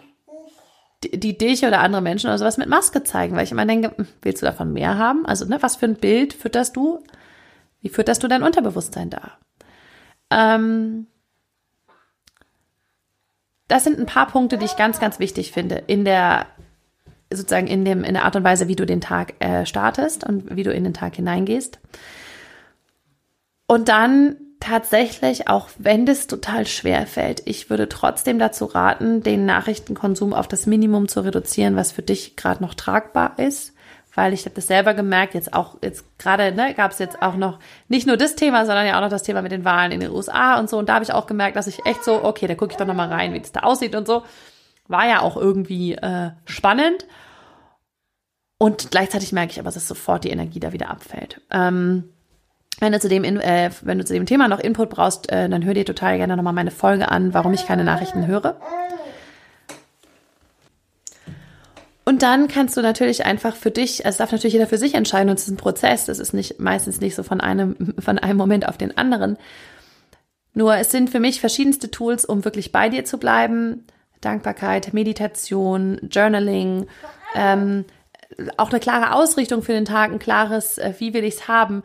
die, 1.04 1.20
die 1.20 1.38
dich 1.38 1.66
oder 1.66 1.80
andere 1.80 2.02
Menschen 2.02 2.28
oder 2.28 2.38
sowas 2.38 2.58
mit 2.58 2.68
Maske 2.68 3.04
zeigen, 3.04 3.36
weil 3.36 3.44
ich 3.44 3.52
immer 3.52 3.66
denke, 3.66 3.94
hm, 3.96 4.08
willst 4.22 4.42
du 4.42 4.46
davon 4.46 4.74
mehr 4.74 4.98
haben? 4.98 5.26
Also, 5.26 5.46
ne, 5.46 5.62
was 5.62 5.78
für 5.78 5.86
ein 5.86 5.96
Bild 5.96 6.34
fütterst 6.34 6.76
du? 6.76 7.04
Wie 7.82 7.90
fütterst 7.90 8.24
du 8.24 8.28
dein 8.28 8.44
Unterbewusstsein 8.44 9.10
da? 9.10 9.38
Ähm, 10.30 11.08
das 13.70 13.86
sind 13.86 13.98
ein 13.98 14.06
paar 14.06 14.28
Punkte, 14.28 14.58
die 14.58 14.66
ich 14.66 14.76
ganz, 14.76 15.00
ganz 15.00 15.20
wichtig 15.20 15.54
finde 15.54 15.84
in 15.88 16.04
der 16.04 16.48
sozusagen 17.32 17.68
in 17.68 17.86
dem 17.86 18.04
in 18.04 18.16
der 18.16 18.26
Art 18.26 18.36
und 18.36 18.44
Weise, 18.44 18.68
wie 18.68 18.76
du 18.76 18.86
den 18.86 19.00
Tag 19.00 19.36
äh, 19.40 19.66
startest 19.66 20.24
und 20.24 20.56
wie 20.56 20.64
du 20.64 20.74
in 20.74 20.84
den 20.84 20.94
Tag 20.94 21.16
hineingehst. 21.16 21.80
Und 23.68 23.88
dann 23.88 24.36
tatsächlich, 24.60 25.48
auch 25.48 25.70
wenn 25.78 26.08
das 26.08 26.26
total 26.26 26.66
schwer 26.66 27.06
fällt, 27.06 27.44
ich 27.46 27.70
würde 27.70 27.88
trotzdem 27.88 28.40
dazu 28.40 28.66
raten, 28.66 29.22
den 29.22 29.46
Nachrichtenkonsum 29.46 30.34
auf 30.34 30.48
das 30.48 30.66
Minimum 30.66 31.08
zu 31.08 31.22
reduzieren, 31.22 31.76
was 31.76 31.92
für 31.92 32.02
dich 32.02 32.36
gerade 32.36 32.64
noch 32.64 32.74
tragbar 32.74 33.38
ist 33.38 33.74
weil 34.16 34.34
ich 34.34 34.46
habe 34.46 34.56
das 34.56 34.68
selber 34.68 34.94
gemerkt, 34.94 35.34
jetzt 35.34 35.54
auch, 35.54 35.78
jetzt 35.82 36.06
gerade, 36.18 36.52
ne, 36.52 36.74
gab 36.74 36.92
es 36.92 37.00
jetzt 37.00 37.22
auch 37.22 37.36
noch 37.36 37.60
nicht 37.88 38.08
nur 38.08 38.18
das 38.18 38.36
Thema, 38.36 38.66
sondern 38.66 38.86
ja 38.86 38.98
auch 38.98 39.02
noch 39.02 39.10
das 39.10 39.24
Thema 39.24 39.42
mit 39.42 39.52
den 39.52 39.66
Wahlen 39.66 39.92
in 39.92 40.00
den 40.00 40.12
USA 40.12 40.60
und 40.60 40.70
so. 40.70 40.78
Und 40.78 40.90
da 40.90 40.96
habe 40.96 41.04
ich 41.04 41.14
auch 41.14 41.28
gemerkt, 41.28 41.56
dass 41.56 41.68
ich 41.68 41.86
echt 41.86 42.04
so, 42.04 42.24
okay, 42.24 42.48
da 42.48 42.56
gucke 42.56 42.72
ich 42.72 42.78
doch 42.78 42.88
nochmal 42.88 43.10
rein, 43.10 43.34
wie 43.34 43.40
das 43.40 43.52
da 43.52 43.62
aussieht 43.62 43.96
und 43.96 44.08
so. 44.08 44.24
War 44.88 45.08
ja 45.08 45.22
auch 45.22 45.38
irgendwie 45.38 45.94
äh, 45.94 46.32
spannend. 46.46 47.06
Und 48.58 48.92
gleichzeitig 48.92 49.32
merke 49.32 49.52
ich 49.52 49.60
aber, 49.60 49.72
dass 49.72 49.88
sofort 49.88 50.24
die 50.24 50.32
Energie 50.32 50.60
da 50.60 50.74
wieder 50.74 50.90
abfällt. 50.90 51.42
Ähm, 51.50 52.10
wenn 52.80 52.92
du, 52.92 53.00
zu 53.00 53.10
dem, 53.10 53.24
äh, 53.24 53.70
wenn 53.82 53.98
du 53.98 54.06
zu 54.06 54.14
dem 54.14 54.26
Thema 54.26 54.48
noch 54.48 54.60
Input 54.60 54.90
brauchst, 54.90 55.32
äh, 55.32 55.48
dann 55.48 55.64
hör 55.64 55.74
dir 55.74 55.86
total 55.86 56.18
gerne 56.18 56.36
nochmal 56.36 56.54
meine 56.54 56.72
Folge 56.72 57.10
an, 57.10 57.34
warum 57.34 57.54
ich 57.54 57.66
keine 57.66 57.84
Nachrichten 57.84 58.26
höre. 58.26 58.60
Und 62.10 62.24
dann 62.24 62.48
kannst 62.48 62.76
du 62.76 62.82
natürlich 62.82 63.28
einfach 63.28 63.56
für 63.56 63.70
dich, 63.70 64.04
also 64.04 64.18
darf 64.18 64.32
natürlich 64.32 64.54
jeder 64.54 64.66
für 64.66 64.80
sich 64.80 64.96
entscheiden 64.96 65.30
und 65.30 65.38
es 65.38 65.44
ist 65.44 65.52
ein 65.52 65.58
Prozess, 65.58 66.06
das 66.06 66.18
ist 66.18 66.34
nicht 66.34 66.60
meistens 66.60 67.00
nicht 67.00 67.14
so 67.14 67.22
von 67.22 67.40
einem, 67.40 67.94
von 68.00 68.18
einem 68.18 68.36
Moment 68.36 68.68
auf 68.68 68.80
den 68.80 68.98
anderen. 68.98 69.38
Nur 70.56 70.76
es 70.76 70.90
sind 70.90 71.12
für 71.12 71.20
mich 71.20 71.40
verschiedenste 71.40 71.92
Tools, 71.92 72.26
um 72.26 72.46
wirklich 72.46 72.72
bei 72.72 72.90
dir 72.90 73.06
zu 73.06 73.20
bleiben. 73.20 73.86
Dankbarkeit, 74.22 74.92
Meditation, 74.92 76.00
Journaling, 76.10 76.88
ähm, 77.36 77.86
auch 78.58 78.72
eine 78.72 78.80
klare 78.80 79.14
Ausrichtung 79.14 79.62
für 79.62 79.74
den 79.74 79.86
Tag, 79.86 80.12
ein 80.12 80.18
klares, 80.18 80.80
äh, 80.80 80.96
wie 80.98 81.14
will 81.14 81.24
ich 81.24 81.36
es 81.36 81.48
haben. 81.48 81.84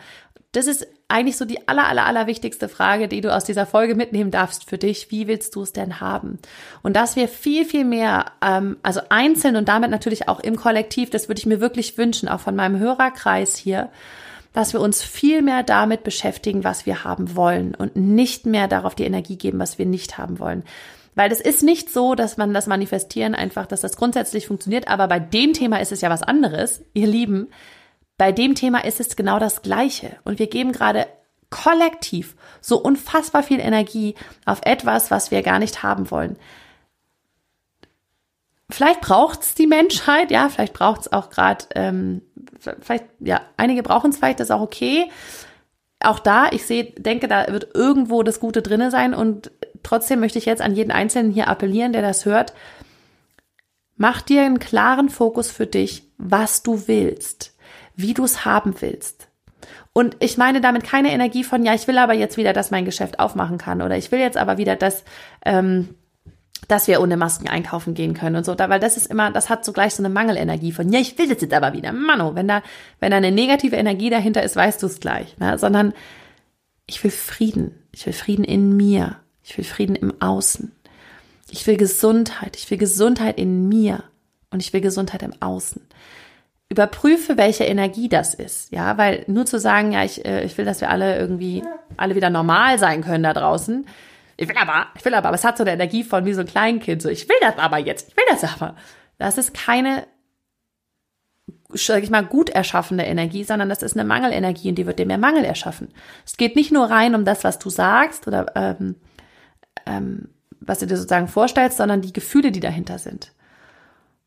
Das 0.57 0.67
ist 0.67 0.87
eigentlich 1.09 1.37
so 1.37 1.45
die 1.45 1.67
aller, 1.67 1.87
aller, 1.87 2.07
aller 2.07 2.27
wichtigste 2.27 2.69
Frage, 2.69 3.09
die 3.09 3.21
du 3.21 3.35
aus 3.35 3.45
dieser 3.45 3.67
Folge 3.67 3.95
mitnehmen 3.95 4.31
darfst 4.31 4.69
für 4.69 4.79
dich. 4.79 5.11
Wie 5.11 5.27
willst 5.27 5.55
du 5.57 5.63
es 5.63 5.73
denn 5.73 6.01
haben? 6.01 6.39
Und 6.83 6.95
dass 6.95 7.17
wir 7.17 7.29
viel, 7.29 7.65
viel 7.65 7.85
mehr, 7.85 8.27
ähm, 8.41 8.77
also 8.83 9.01
einzeln 9.09 9.57
und 9.57 9.69
damit 9.69 9.91
natürlich 9.91 10.29
auch 10.29 10.41
im 10.41 10.57
Kollektiv, 10.57 11.11
das 11.11 11.29
würde 11.29 11.41
ich 11.41 11.47
mir 11.47 11.61
wirklich 11.61 11.99
wünschen, 11.99 12.29
auch 12.29 12.41
von 12.41 12.55
meinem 12.55 12.79
Hörerkreis 12.79 13.57
hier, 13.57 13.91
dass 14.53 14.73
wir 14.73 14.81
uns 14.81 15.03
viel 15.03 15.43
mehr 15.43 15.65
damit 15.65 16.05
beschäftigen, 16.05 16.63
was 16.63 16.87
wir 16.87 17.03
haben 17.03 17.35
wollen 17.35 17.75
und 17.75 17.97
nicht 17.97 18.47
mehr 18.47 18.69
darauf 18.69 18.95
die 18.95 19.05
Energie 19.05 19.37
geben, 19.37 19.59
was 19.59 19.79
wir 19.79 19.87
nicht 19.87 20.17
haben 20.19 20.39
wollen. 20.39 20.63
Weil 21.17 21.33
es 21.33 21.41
ist 21.41 21.65
nicht 21.65 21.93
so, 21.93 22.15
dass 22.15 22.37
man 22.37 22.55
das 22.55 22.69
Manifestieren 22.69 23.35
einfach, 23.35 23.67
dass 23.67 23.81
das 23.81 23.97
grundsätzlich 23.97 24.47
funktioniert, 24.47 24.87
aber 24.87 25.09
bei 25.09 25.19
dem 25.19 25.53
Thema 25.53 25.81
ist 25.81 25.93
es 25.93 26.01
ja 26.01 26.11
was 26.11 26.23
anderes, 26.23 26.83
ihr 26.95 27.09
Lieben. 27.09 27.49
Bei 28.17 28.33
dem 28.33 28.55
Thema 28.55 28.85
ist 28.85 29.01
es 29.01 29.17
genau 29.17 29.39
das 29.39 29.63
Gleiche. 29.63 30.17
Und 30.25 30.39
wir 30.39 30.47
geben 30.47 30.73
gerade 30.73 31.07
kollektiv 31.51 32.35
so 32.61 32.79
unfassbar 32.79 33.43
viel 33.43 33.61
Energie 33.61 34.15
auf 34.45 34.61
etwas, 34.65 35.11
was 35.11 35.31
wir 35.31 35.43
gar 35.43 35.59
nicht 35.59 35.83
haben 35.83 36.11
wollen. 36.11 36.37
Vielleicht 38.71 39.03
braucht 39.03 39.43
es 39.43 39.55
die 39.55 39.67
Menschheit, 39.67 40.31
ja, 40.31 40.49
vielleicht 40.49 40.73
braucht 40.73 41.03
es 41.03 41.13
auch 41.13 41.31
gerade, 41.31 41.67
ähm, 41.75 42.23
vielleicht, 42.59 43.05
ja, 43.21 43.43
einige 43.57 43.83
brauchen 43.83 44.11
es 44.11 44.17
vielleicht, 44.17 44.41
das 44.41 44.49
ist 44.49 44.55
auch 44.55 44.63
okay. 44.63 45.11
Auch 46.01 46.19
da, 46.19 46.49
ich 46.51 46.67
sehe, 46.67 46.85
denke, 46.85 47.29
da 47.29 47.47
wird 47.53 47.75
irgendwo 47.75 48.23
das 48.23 48.41
Gute 48.41 48.63
drinne 48.63 48.91
sein 48.91 49.15
und 49.15 49.53
trotzdem 49.83 50.19
möchte 50.19 50.39
ich 50.39 50.47
jetzt 50.47 50.63
an 50.63 50.75
jeden 50.75 50.91
Einzelnen 50.91 51.31
hier 51.31 51.49
appellieren, 51.49 51.93
der 51.93 52.03
das 52.03 52.25
hört. 52.25 52.55
Mach 53.97 54.23
dir 54.23 54.43
einen 54.43 54.59
klaren 54.59 55.09
Fokus 55.09 55.51
für 55.51 55.67
dich, 55.67 56.11
was 56.19 56.63
du 56.63 56.89
willst, 56.89 57.54
wie 57.97 58.15
du 58.15 58.25
es 58.25 58.45
haben 58.45 58.75
willst. 58.81 59.29
Und 59.93 60.17
ich 60.21 60.37
meine 60.37 60.61
damit 60.61 60.85
keine 60.85 61.13
Energie 61.13 61.45
von, 61.45 61.65
ja, 61.65 61.75
ich 61.75 61.87
will 61.87 61.99
aber 61.99 62.15
jetzt 62.15 62.37
wieder, 62.37 62.53
dass 62.53 62.71
mein 62.71 62.85
Geschäft 62.85 63.19
aufmachen 63.19 63.59
kann 63.59 63.81
oder 63.81 63.97
ich 63.97 64.11
will 64.13 64.19
jetzt 64.19 64.37
aber 64.37 64.59
wieder, 64.59 64.77
dass, 64.77 65.05
ähm, 65.45 65.95
dass 66.69 66.89
wir 66.89 67.01
ohne 67.01 67.17
Masken 67.17 67.49
einkaufen 67.49 67.95
gehen 67.95 68.15
können 68.15 68.37
und 68.37 68.45
so, 68.45 68.55
da, 68.55 68.69
weil 68.69 68.81
das 68.81 68.97
ist 68.97 69.07
immer, 69.07 69.31
das 69.31 69.49
hat 69.49 69.65
so 69.65 69.73
gleich 69.73 69.95
so 69.95 70.03
eine 70.03 70.13
Mangelenergie 70.13 70.73
von, 70.73 70.93
ja, 70.93 71.01
ich 71.01 71.17
will 71.17 71.29
das 71.29 71.41
jetzt 71.41 71.55
aber 71.55 71.73
wieder, 71.73 71.93
Mano, 71.93 72.35
wenn 72.35 72.49
da, 72.49 72.63
wenn 73.01 73.13
da 73.13 73.19
eine 73.19 73.31
negative 73.31 73.77
Energie 73.77 74.11
dahinter 74.11 74.43
ist, 74.43 74.57
weißt 74.57 74.83
du 74.83 74.87
es 74.87 75.01
gleich, 75.01 75.39
ne? 75.39 75.59
sondern 75.59 75.95
ich 76.87 77.03
will 77.03 77.11
Frieden, 77.11 77.75
ich 77.93 78.05
will 78.05 78.13
Frieden 78.13 78.45
in 78.45 78.77
mir, 78.77 79.17
ich 79.43 79.57
will 79.57 79.65
Frieden 79.65 79.97
im 79.97 80.21
Außen, 80.21 80.73
ich 81.51 81.67
will 81.67 81.77
Gesundheit, 81.77 82.57
ich 82.57 82.71
will 82.71 82.79
Gesundheit 82.79 83.39
in 83.39 83.69
mir. 83.69 84.03
Und 84.55 84.61
ich 84.61 84.73
will 84.73 84.81
Gesundheit 84.81 85.25
im 85.25 85.35
Außen. 85.43 85.83
Überprüfe, 86.75 87.37
welche 87.37 87.63
Energie 87.63 88.09
das 88.09 88.35
ist, 88.35 88.73
ja, 88.73 88.99
weil 88.99 89.25
nur 89.29 89.47
zu 89.47 89.61
sagen, 89.61 89.93
ja, 89.93 90.03
ich, 90.03 90.25
äh, 90.25 90.45
ich 90.45 90.59
will, 90.59 90.65
dass 90.65 90.81
wir 90.81 90.91
alle 90.91 91.17
irgendwie, 91.17 91.63
alle 91.97 92.17
wieder 92.17 92.31
normal 92.31 92.81
sein 92.81 93.05
können 93.05 93.23
da 93.23 93.33
draußen, 93.33 93.87
ich 94.37 94.49
will 94.49 94.57
aber, 94.57 94.89
ich 94.97 95.05
will 95.05 95.15
aber, 95.15 95.29
aber 95.29 95.37
es 95.37 95.45
hat 95.45 95.57
so 95.57 95.63
eine 95.63 95.73
Energie 95.73 96.03
von 96.03 96.25
wie 96.25 96.33
so 96.33 96.41
ein 96.41 96.47
Kleinkind, 96.47 97.01
so 97.01 97.09
ich 97.09 97.29
will 97.29 97.37
das 97.41 97.57
aber 97.59 97.79
jetzt, 97.79 98.09
ich 98.09 98.17
will 98.17 98.25
das 98.29 98.43
aber. 98.43 98.75
Das 99.19 99.39
ist 99.39 99.55
keine, 99.55 100.05
sag 101.69 102.03
ich 102.03 102.11
mal, 102.11 102.25
gut 102.25 102.51
erschaffene 102.51 103.07
Energie, 103.07 103.45
sondern 103.45 103.69
das 103.69 103.85
ist 103.85 103.97
eine 103.97 104.05
Mangelenergie 104.05 104.71
und 104.71 104.75
die 104.75 104.87
wird 104.87 104.99
dir 104.99 105.07
mehr 105.07 105.19
Mangel 105.19 105.45
erschaffen. 105.45 105.95
Es 106.27 106.37
geht 106.37 106.57
nicht 106.57 106.73
nur 106.73 106.91
rein 106.91 107.15
um 107.15 107.25
das, 107.25 107.45
was 107.45 107.61
du 107.61 107.71
sagst 107.71 108.27
oder 108.27 108.47
ähm, 108.57 108.97
ähm, 109.87 110.29
was 110.67 110.81
du 110.81 110.87
dir 110.87 110.97
sozusagen 110.97 111.29
vorstellst, 111.29 111.77
sondern 111.77 112.01
die 112.01 112.13
Gefühle, 112.13 112.51
die 112.51 112.61
dahinter 112.61 112.99
sind. 112.99 113.33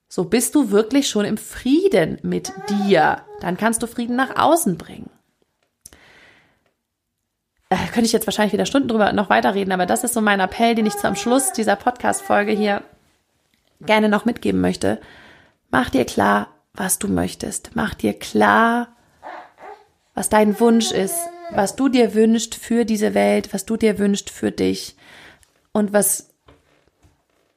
So 0.09 0.23
bist 0.25 0.55
du 0.55 0.71
wirklich 0.71 1.09
schon 1.09 1.25
im 1.25 1.37
Frieden 1.37 2.17
mit 2.23 2.53
dir. 2.69 3.23
Dann 3.41 3.57
kannst 3.57 3.83
du 3.83 3.87
Frieden 3.87 4.15
nach 4.15 4.37
außen 4.37 4.77
bringen 4.77 5.09
äh, 7.69 7.75
könnte 7.87 8.05
ich 8.05 8.13
jetzt 8.13 8.27
wahrscheinlich 8.27 8.53
wieder 8.53 8.65
Stunden 8.65 8.87
drüber 8.87 9.11
noch 9.13 9.29
weiterreden, 9.29 9.73
aber 9.73 9.85
das 9.85 10.03
ist 10.03 10.13
so 10.13 10.21
mein 10.21 10.39
Appell, 10.39 10.75
den 10.75 10.85
ich 10.85 10.95
zum 10.95 11.15
Schluss 11.15 11.51
dieser 11.51 11.75
Podcast-Folge 11.75 12.51
hier 12.51 12.83
gerne 13.81 14.09
noch 14.09 14.25
mitgeben 14.25 14.61
möchte. 14.61 14.99
Mach 15.69 15.89
dir 15.89 16.05
klar, 16.05 16.49
was 16.73 16.99
du 16.99 17.07
möchtest. 17.07 17.71
Mach 17.75 17.93
dir 17.93 18.13
klar, 18.13 18.95
was 20.13 20.29
dein 20.29 20.59
Wunsch 20.59 20.91
ist, 20.91 21.15
was 21.51 21.75
du 21.75 21.89
dir 21.89 22.13
wünschst 22.13 22.55
für 22.55 22.85
diese 22.85 23.13
Welt, 23.13 23.53
was 23.53 23.65
du 23.65 23.77
dir 23.77 23.99
wünschst 23.99 24.29
für 24.29 24.51
dich 24.51 24.95
und 25.73 25.93
was, 25.93 26.29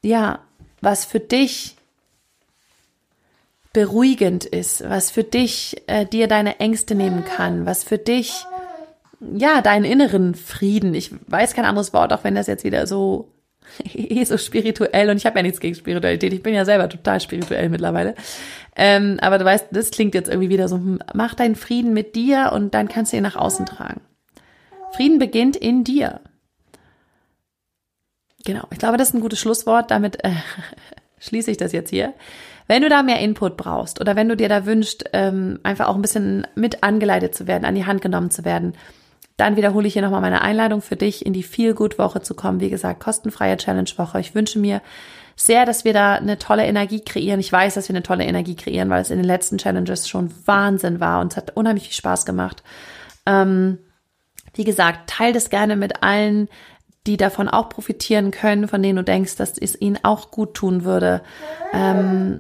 ja, 0.03 0.41
was 0.81 1.05
für 1.05 1.21
dich 1.21 1.77
beruhigend 3.73 4.45
ist, 4.45 4.89
was 4.89 5.11
für 5.11 5.25
dich 5.25 5.83
äh, 5.87 6.05
dir 6.05 6.27
deine 6.27 6.59
Ängste 6.59 6.95
nehmen 6.95 7.25
kann, 7.25 7.67
was 7.67 7.85
für 7.85 7.99
dich 7.99 8.45
ja, 9.21 9.61
deinen 9.61 9.85
inneren 9.85 10.35
Frieden. 10.35 10.95
Ich 10.95 11.13
weiß 11.27 11.55
kein 11.55 11.67
anderes 11.67 11.93
Wort, 11.93 12.13
auch 12.13 12.25
wenn 12.25 12.35
das 12.35 12.47
jetzt 12.47 12.65
wieder 12.65 12.87
so 12.87 13.29
so 14.25 14.39
spirituell 14.39 15.11
und 15.11 15.17
ich 15.17 15.27
habe 15.27 15.39
ja 15.39 15.43
nichts 15.43 15.61
gegen 15.61 15.75
Spiritualität. 15.75 16.33
Ich 16.33 16.43
bin 16.43 16.55
ja 16.55 16.65
selber 16.65 16.89
total 16.89 17.21
spirituell 17.21 17.69
mittlerweile. 17.69 18.15
Ähm, 18.77 19.19
aber 19.21 19.39
du 19.39 19.45
weißt, 19.45 19.69
das 19.71 19.91
klingt 19.91 20.15
jetzt 20.15 20.29
irgendwie 20.29 20.49
wieder 20.49 20.69
so, 20.69 20.77
hm, 20.77 21.01
mach 21.15 21.35
deinen 21.35 21.57
Frieden 21.57 21.93
mit 21.93 22.15
dir 22.15 22.53
und 22.55 22.75
dann 22.75 22.89
kannst 22.89 23.13
du 23.13 23.17
ihn 23.17 23.23
nach 23.23 23.37
außen 23.37 23.67
tragen. 23.67 24.01
Frieden 24.93 25.19
beginnt 25.19 25.57
in 25.57 25.85
dir. 25.85 26.21
Genau, 28.45 28.65
ich 28.73 28.79
glaube, 28.79 28.97
das 28.97 29.09
ist 29.09 29.15
ein 29.15 29.21
gutes 29.21 29.39
Schlusswort. 29.39 29.91
Damit 29.91 30.25
äh, 30.25 30.33
schließe 31.19 31.51
ich 31.51 31.57
das 31.57 31.73
jetzt 31.73 31.91
hier. 31.91 32.15
Wenn 32.71 32.83
du 32.83 32.89
da 32.89 33.03
mehr 33.03 33.19
Input 33.19 33.57
brauchst 33.57 34.01
oder 34.01 34.15
wenn 34.15 34.29
du 34.29 34.37
dir 34.37 34.49
da 34.49 34.65
wünschst, 34.65 35.07
ähm, 35.13 35.59
einfach 35.65 35.89
auch 35.89 35.97
ein 35.97 36.03
bisschen 36.03 36.47
mit 36.55 36.85
angeleitet 36.85 37.35
zu 37.35 37.49
werden, 37.49 37.65
an 37.65 37.75
die 37.75 37.85
Hand 37.85 38.01
genommen 38.01 38.31
zu 38.31 38.45
werden, 38.45 38.75
dann 39.37 39.57
wiederhole 39.57 39.89
ich 39.89 39.95
hier 39.95 40.03
nochmal 40.03 40.21
meine 40.21 40.41
Einladung 40.41 40.81
für 40.81 40.95
dich, 40.95 41.27
in 41.27 41.33
die 41.33 41.43
Feel 41.43 41.75
Good 41.75 41.99
Woche 41.99 42.23
zu 42.23 42.35
kommen. 42.35 42.61
Wie 42.61 42.71
gesagt, 42.71 43.01
kostenfreie 43.01 43.57
Challenge 43.57 43.91
Woche. 43.97 44.21
Ich 44.21 44.37
wünsche 44.37 44.61
mir 44.61 44.83
sehr, 45.35 45.67
dass 45.67 45.85
wir 45.85 45.93
da 45.93 46.15
eine 46.15 46.39
tolle 46.39 46.65
Energie 46.65 47.01
kreieren. 47.01 47.41
Ich 47.41 47.51
weiß, 47.51 47.75
dass 47.75 47.89
wir 47.89 47.97
eine 47.97 48.05
tolle 48.05 48.23
Energie 48.25 48.55
kreieren, 48.55 48.89
weil 48.89 49.03
es 49.03 49.11
in 49.11 49.17
den 49.17 49.27
letzten 49.27 49.59
Challenges 49.59 50.09
schon 50.09 50.33
Wahnsinn 50.47 51.01
war 51.01 51.23
und 51.23 51.33
es 51.33 51.37
hat 51.37 51.57
unheimlich 51.57 51.89
viel 51.89 51.95
Spaß 51.95 52.25
gemacht. 52.25 52.63
Ähm, 53.27 53.79
wie 54.55 54.63
gesagt, 54.63 55.11
teile 55.11 55.33
das 55.33 55.51
gerne 55.51 55.75
mit 55.75 56.05
allen, 56.05 56.49
die 57.09 57.17
davon 57.17 57.49
auch 57.49 57.69
profitieren 57.69 58.31
können, 58.31 58.69
von 58.69 58.81
denen 58.81 58.95
du 58.95 59.03
denkst, 59.03 59.35
dass 59.35 59.59
es 59.59 59.81
ihnen 59.81 59.99
auch 60.05 60.31
gut 60.31 60.55
tun 60.55 60.85
würde. 60.85 61.23
Ähm, 61.73 62.39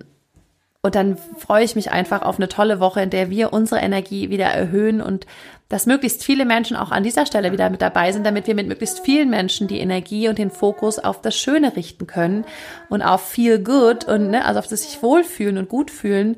und 0.82 0.94
dann 0.94 1.18
freue 1.38 1.64
ich 1.64 1.74
mich 1.74 1.90
einfach 1.90 2.22
auf 2.22 2.36
eine 2.36 2.48
tolle 2.48 2.80
Woche, 2.80 3.02
in 3.02 3.10
der 3.10 3.28
wir 3.28 3.52
unsere 3.52 3.82
Energie 3.82 4.30
wieder 4.30 4.46
erhöhen 4.46 5.02
und 5.02 5.26
dass 5.68 5.86
möglichst 5.86 6.24
viele 6.24 6.46
Menschen 6.46 6.76
auch 6.76 6.90
an 6.90 7.02
dieser 7.02 7.26
Stelle 7.26 7.52
wieder 7.52 7.68
mit 7.68 7.82
dabei 7.82 8.12
sind, 8.12 8.24
damit 8.24 8.46
wir 8.46 8.54
mit 8.54 8.66
möglichst 8.66 9.00
vielen 9.00 9.28
Menschen 9.28 9.68
die 9.68 9.78
Energie 9.78 10.28
und 10.28 10.38
den 10.38 10.50
Fokus 10.50 10.98
auf 10.98 11.20
das 11.20 11.36
Schöne 11.36 11.76
richten 11.76 12.06
können 12.06 12.44
und 12.88 13.02
auf 13.02 13.28
feel 13.28 13.62
good 13.62 14.04
und 14.04 14.30
ne, 14.30 14.44
also 14.44 14.58
auf 14.58 14.68
das 14.68 14.82
sich 14.82 15.02
wohlfühlen 15.02 15.58
und 15.58 15.68
gut 15.68 15.90
fühlen 15.90 16.36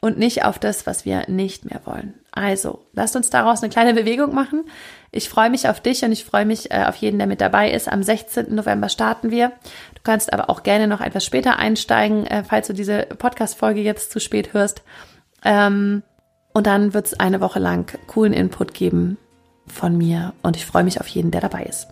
und 0.00 0.18
nicht 0.18 0.44
auf 0.44 0.58
das, 0.58 0.86
was 0.86 1.04
wir 1.06 1.24
nicht 1.28 1.64
mehr 1.64 1.80
wollen. 1.84 2.14
Also, 2.38 2.84
lasst 2.92 3.16
uns 3.16 3.30
daraus 3.30 3.62
eine 3.62 3.70
kleine 3.70 3.94
Bewegung 3.94 4.32
machen. 4.32 4.64
Ich 5.10 5.28
freue 5.28 5.50
mich 5.50 5.68
auf 5.68 5.80
dich 5.80 6.04
und 6.04 6.12
ich 6.12 6.24
freue 6.24 6.46
mich 6.46 6.70
äh, 6.70 6.84
auf 6.86 6.94
jeden, 6.96 7.18
der 7.18 7.26
mit 7.26 7.40
dabei 7.40 7.72
ist. 7.72 7.90
Am 7.90 8.02
16. 8.02 8.54
November 8.54 8.88
starten 8.88 9.32
wir. 9.32 9.48
Du 9.94 10.02
kannst 10.04 10.32
aber 10.32 10.48
auch 10.48 10.62
gerne 10.62 10.86
noch 10.86 11.00
etwas 11.00 11.24
später 11.24 11.58
einsteigen, 11.58 12.26
äh, 12.26 12.44
falls 12.44 12.68
du 12.68 12.74
diese 12.74 13.02
Podcast-Folge 13.02 13.80
jetzt 13.80 14.12
zu 14.12 14.20
spät 14.20 14.54
hörst. 14.54 14.82
Ähm, 15.44 16.04
und 16.52 16.68
dann 16.68 16.94
wird 16.94 17.06
es 17.06 17.18
eine 17.18 17.40
Woche 17.40 17.58
lang 17.58 17.98
coolen 18.06 18.32
Input 18.32 18.72
geben 18.72 19.18
von 19.66 19.98
mir 19.98 20.32
und 20.42 20.56
ich 20.56 20.64
freue 20.64 20.84
mich 20.84 21.00
auf 21.00 21.08
jeden, 21.08 21.30
der 21.30 21.40
dabei 21.40 21.64
ist. 21.64 21.88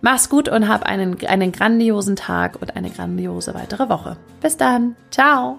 Mach's 0.00 0.28
gut 0.28 0.48
und 0.48 0.68
hab 0.68 0.84
einen, 0.84 1.18
einen 1.26 1.50
grandiosen 1.50 2.14
Tag 2.14 2.62
und 2.62 2.76
eine 2.76 2.90
grandiose 2.90 3.54
weitere 3.54 3.88
Woche. 3.88 4.16
Bis 4.40 4.56
dann. 4.56 4.94
Ciao. 5.10 5.58